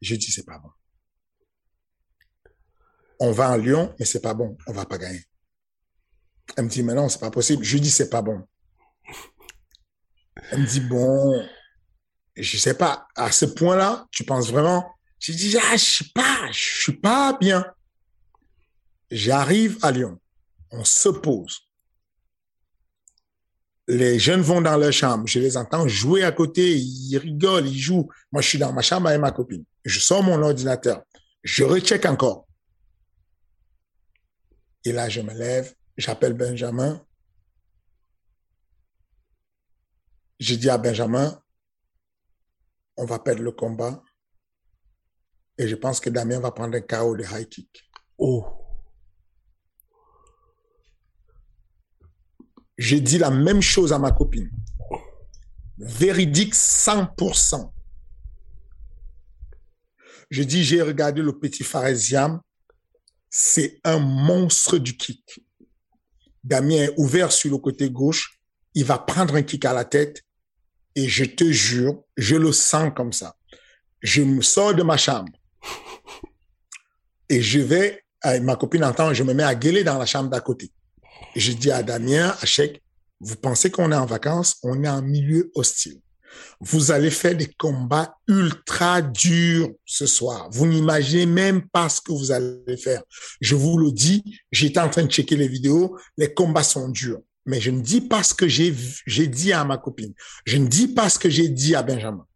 [0.00, 0.70] Je dis, c'est pas bon.
[3.18, 4.56] On va en Lyon, mais c'est pas bon.
[4.66, 5.24] On va pas gagner.
[6.56, 7.64] Elle me dit, mais non, c'est pas possible.
[7.64, 8.46] Je dis, c'est pas bon.
[10.52, 11.46] Elle me dit, bon,
[12.36, 16.50] je sais pas, à ce point-là, tu penses vraiment Je dis, ah, je sais pas,
[16.50, 17.64] je suis pas bien.
[19.10, 20.18] J'arrive à Lyon.
[20.72, 21.70] On se pose
[23.90, 27.78] les jeunes vont dans leur chambre, je les entends jouer à côté, ils rigolent, ils
[27.78, 28.08] jouent.
[28.30, 29.64] Moi, je suis dans ma chambre avec ma copine.
[29.84, 31.02] Je sors mon ordinateur,
[31.42, 32.46] je recheck encore.
[34.84, 37.04] Et là, je me lève, j'appelle Benjamin.
[40.38, 41.42] Je dis à Benjamin,
[42.96, 44.02] on va perdre le combat.
[45.60, 47.84] Et je pense que Damien va prendre un KO de high kick.
[48.16, 48.46] Oh.
[52.78, 54.50] J'ai dit la même chose à ma copine.
[55.76, 57.70] Véridique 100%.
[60.30, 62.40] Je dis, j'ai regardé le petit Pharesiam.
[63.28, 65.44] C'est un monstre du kick.
[66.42, 68.40] Damien est ouvert sur le côté gauche.
[68.72, 70.22] Il va prendre un kick à la tête.
[70.94, 73.36] Et je te jure, je le sens comme ça.
[74.00, 75.30] Je me sors de ma chambre.
[77.30, 78.02] Et je vais,
[78.42, 80.70] ma copine entend, je me mets à gueuler dans la chambre d'à côté.
[81.36, 82.82] Je dis à Damien, à Chèque,
[83.20, 84.56] vous pensez qu'on est en vacances?
[84.62, 86.00] On est en milieu hostile.
[86.60, 90.48] Vous allez faire des combats ultra durs ce soir.
[90.52, 93.02] Vous n'imaginez même pas ce que vous allez faire.
[93.40, 95.96] Je vous le dis, j'étais en train de checker les vidéos.
[96.16, 97.20] Les combats sont durs.
[97.46, 98.72] Mais je ne dis pas ce que j'ai
[99.26, 100.12] dit à ma copine.
[100.44, 102.26] Je ne dis pas ce que j'ai dit à Benjamin.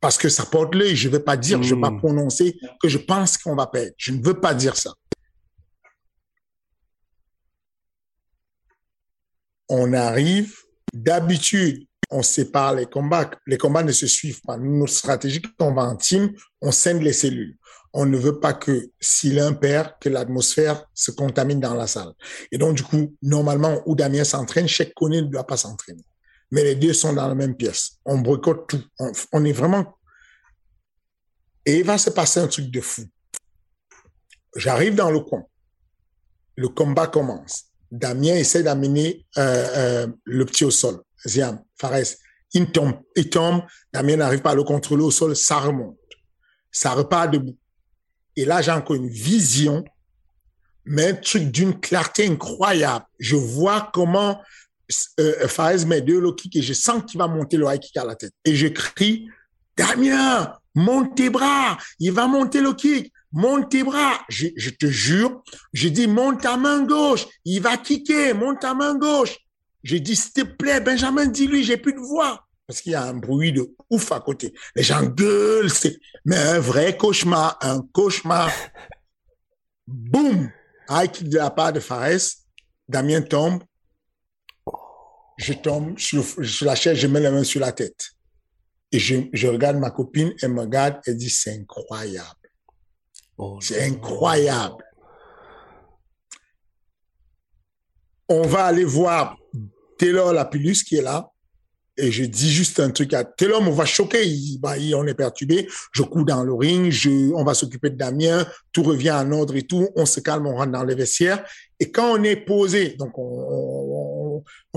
[0.00, 0.96] Parce que ça porte l'œil.
[0.96, 1.98] Je ne vais pas dire, je ne vais pas hmm.
[1.98, 3.92] prononcer que je pense qu'on va perdre.
[3.96, 4.92] Je ne veux pas dire ça.
[9.68, 10.54] On arrive,
[10.92, 13.30] d'habitude, on sépare les combats.
[13.46, 14.56] Les combats ne se suivent pas.
[14.56, 17.56] Notre stratégie, quand on va en team, on scène les cellules.
[17.92, 22.12] On ne veut pas que, si l'un perd, que l'atmosphère se contamine dans la salle.
[22.52, 26.04] Et donc, du coup, normalement, où Damien s'entraîne, chaque connaît ne doit pas s'entraîner.
[26.50, 27.98] Mais les deux sont dans la même pièce.
[28.04, 28.84] On boycotte tout.
[29.32, 29.98] On, est vraiment...
[31.64, 33.02] Et il va se passer un truc de fou.
[34.54, 35.44] J'arrive dans le coin.
[36.56, 37.64] Le combat commence.
[37.90, 41.02] Damien essaie d'amener euh, euh, le petit au sol.
[41.26, 42.16] Ziam, Fares,
[42.52, 45.98] il tombe, il tombe, Damien n'arrive pas à le contrôler au sol, ça remonte.
[46.70, 47.56] Ça repart debout.
[48.36, 49.84] Et là, j'ai encore une vision,
[50.84, 53.04] mais un truc d'une clarté incroyable.
[53.18, 54.40] Je vois comment
[55.20, 57.96] euh, Fares met deux low kicks et je sens qu'il va monter le high kick
[57.96, 58.32] à la tête.
[58.44, 59.28] Et je crie,
[59.76, 64.20] Damien, monte tes bras, il va monter le kick, monte tes bras.
[64.28, 68.74] Je, je te jure, je dis, monte ta main gauche, il va kicker, monte ta
[68.74, 69.36] main gauche.
[69.82, 72.46] J'ai dit, s'il te plaît, Benjamin, dis-lui, j'ai plus de voix.
[72.66, 74.52] Parce qu'il y a un bruit de ouf à côté.
[74.74, 78.50] Les gens gueulent, c'est, mais un vrai cauchemar, un cauchemar.
[79.86, 80.50] Boum!
[80.90, 82.42] High kick de la part de Fares.
[82.88, 83.62] Damien tombe.
[85.36, 86.24] Je tombe sur,
[86.62, 88.12] la chaise, je mets la main sur la tête.
[88.92, 92.46] Et je, je regarde ma copine, elle me regarde, elle dit, c'est incroyable.
[93.38, 94.82] Oh c'est incroyable.
[98.28, 99.36] On va aller voir
[99.98, 101.30] Taylor Lapillus qui est là.
[101.98, 105.14] Et je dis juste un truc à Taylor, on va choquer, il, bah, on est
[105.14, 105.66] perturbé.
[105.92, 109.56] Je cours dans le ring, je, on va s'occuper de Damien, tout revient en ordre
[109.56, 109.88] et tout.
[109.96, 111.42] On se calme, on rentre dans les vestiaires.
[111.80, 114.15] Et quand on est posé, donc on, on,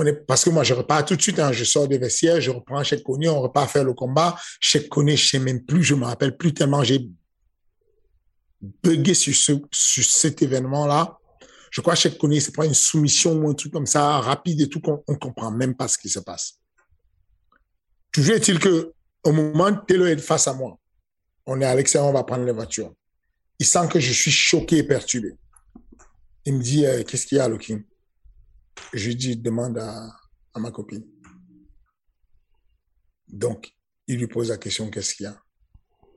[0.06, 2.52] est, parce que moi je repars tout de suite, hein, je sors des vestiaires, je
[2.52, 4.36] reprends chez Connu, on repart faire le combat.
[4.60, 7.10] Chez Connu, je sais même plus, je me rappelle plus tellement j'ai
[8.84, 11.18] bugué sur ce, sur cet événement-là.
[11.72, 14.62] Je crois que chaque connaît, c'est pas une soumission ou un truc comme ça, rapide
[14.62, 16.60] et tout, qu'on on comprend même pas ce qui se passe.
[18.12, 18.92] Toujours est-il que,
[19.24, 20.78] au moment où Taylor est face à moi,
[21.46, 22.94] on est à l'extérieur, on va prendre les voitures.
[23.60, 25.34] Il sent que je suis choqué et perturbé.
[26.46, 27.86] Il me dit, euh, qu'est-ce qu'il y a, Loki?
[28.94, 30.10] Je dis, demande à,
[30.54, 31.06] à ma copine.
[33.28, 33.72] Donc,
[34.08, 35.42] il lui pose la question, qu'est-ce qu'il y a?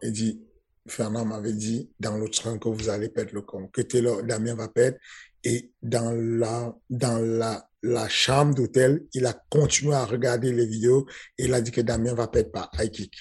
[0.02, 0.42] Il dit,
[0.88, 4.54] Fernand m'avait dit dans le train que vous allez perdre le compte, que Taylor, Damien
[4.54, 4.98] va perdre.
[5.44, 11.06] Et dans la, dans la, la chambre d'hôtel, il a continué à regarder les vidéos
[11.36, 13.14] et il a dit que Damien va perdre par high kick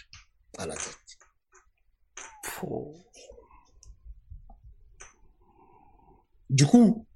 [0.58, 0.98] à la tête.
[6.50, 7.08] Du coup,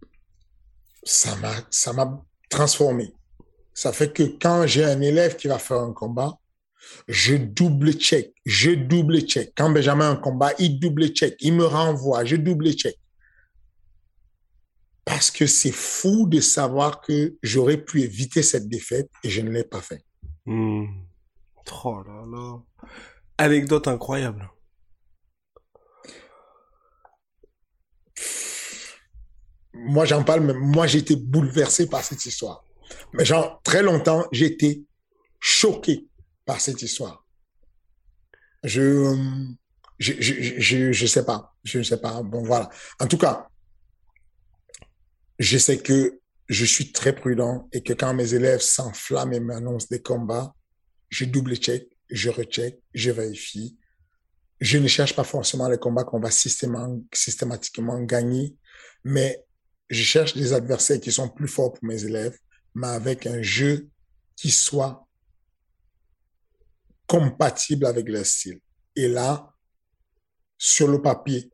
[1.06, 3.14] ça m'a, ça m'a transformé.
[3.74, 6.40] Ça fait que quand j'ai un élève qui va faire un combat,
[7.08, 9.54] je double check, je double check.
[9.56, 12.98] Quand Benjamin a un combat, il double check, il me renvoie, je double check.
[15.04, 19.52] Parce que c'est fou de savoir que j'aurais pu éviter cette défaite et je ne
[19.52, 20.04] l'ai pas fait.
[20.46, 20.86] Hmm.
[21.84, 22.62] Oh là là.
[23.38, 24.50] Anecdote incroyable.
[29.86, 32.64] Moi, j'en parle, mais moi, été bouleversé par cette histoire.
[33.14, 34.84] Mais genre, très longtemps, été
[35.40, 36.08] choqué
[36.46, 37.26] par cette histoire.
[38.64, 39.16] Je,
[40.00, 41.56] je, je, je, je sais pas.
[41.64, 42.22] Je ne sais pas.
[42.24, 42.70] Bon, voilà.
[43.00, 43.48] En tout cas,
[45.40, 49.88] je sais que je suis très prudent et que quand mes élèves s'enflamment et m'annoncent
[49.90, 50.54] des combats,
[51.10, 53.78] je double-check, je recheck, je vérifie.
[54.62, 58.56] Je ne cherche pas forcément les combats qu'on va systématiquement gagner,
[59.04, 59.45] mais
[59.90, 62.38] je cherche des adversaires qui sont plus forts pour mes élèves,
[62.74, 63.90] mais avec un jeu
[64.36, 65.08] qui soit
[67.08, 68.60] compatible avec leur style.
[68.96, 69.54] Et là,
[70.58, 71.52] sur le papier,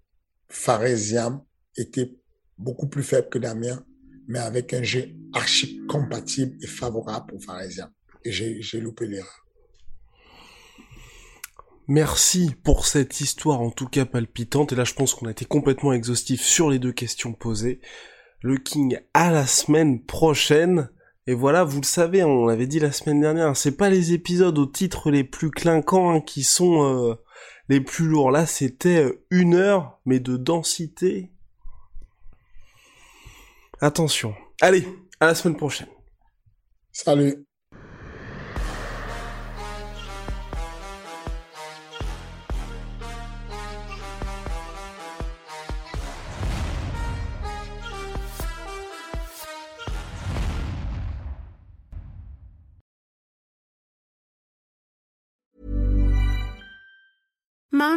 [0.50, 1.44] Faresiam
[1.76, 2.14] était
[2.58, 3.84] beaucoup plus faible que Damien,
[4.28, 7.92] mais avec un jeu archi compatible et favorable pour Pharisien.
[8.24, 9.46] Et j'ai loupé l'erreur.
[11.88, 14.72] Merci pour cette histoire en tout cas palpitante.
[14.72, 17.82] Et là, je pense qu'on a été complètement exhaustif sur les deux questions posées.
[18.42, 20.90] Le King à la semaine prochaine.
[21.28, 24.58] Et voilà, vous le savez, on l'avait dit la semaine dernière, c'est pas les épisodes
[24.58, 27.16] aux titres les plus clinquants hein, qui sont euh,
[27.70, 28.32] les plus lourds.
[28.32, 31.32] Là, c'était euh, une heure, mais de densité.
[33.80, 34.36] Attention.
[34.62, 34.88] Allez,
[35.20, 35.88] à la semaine prochaine.
[36.92, 37.46] Salut.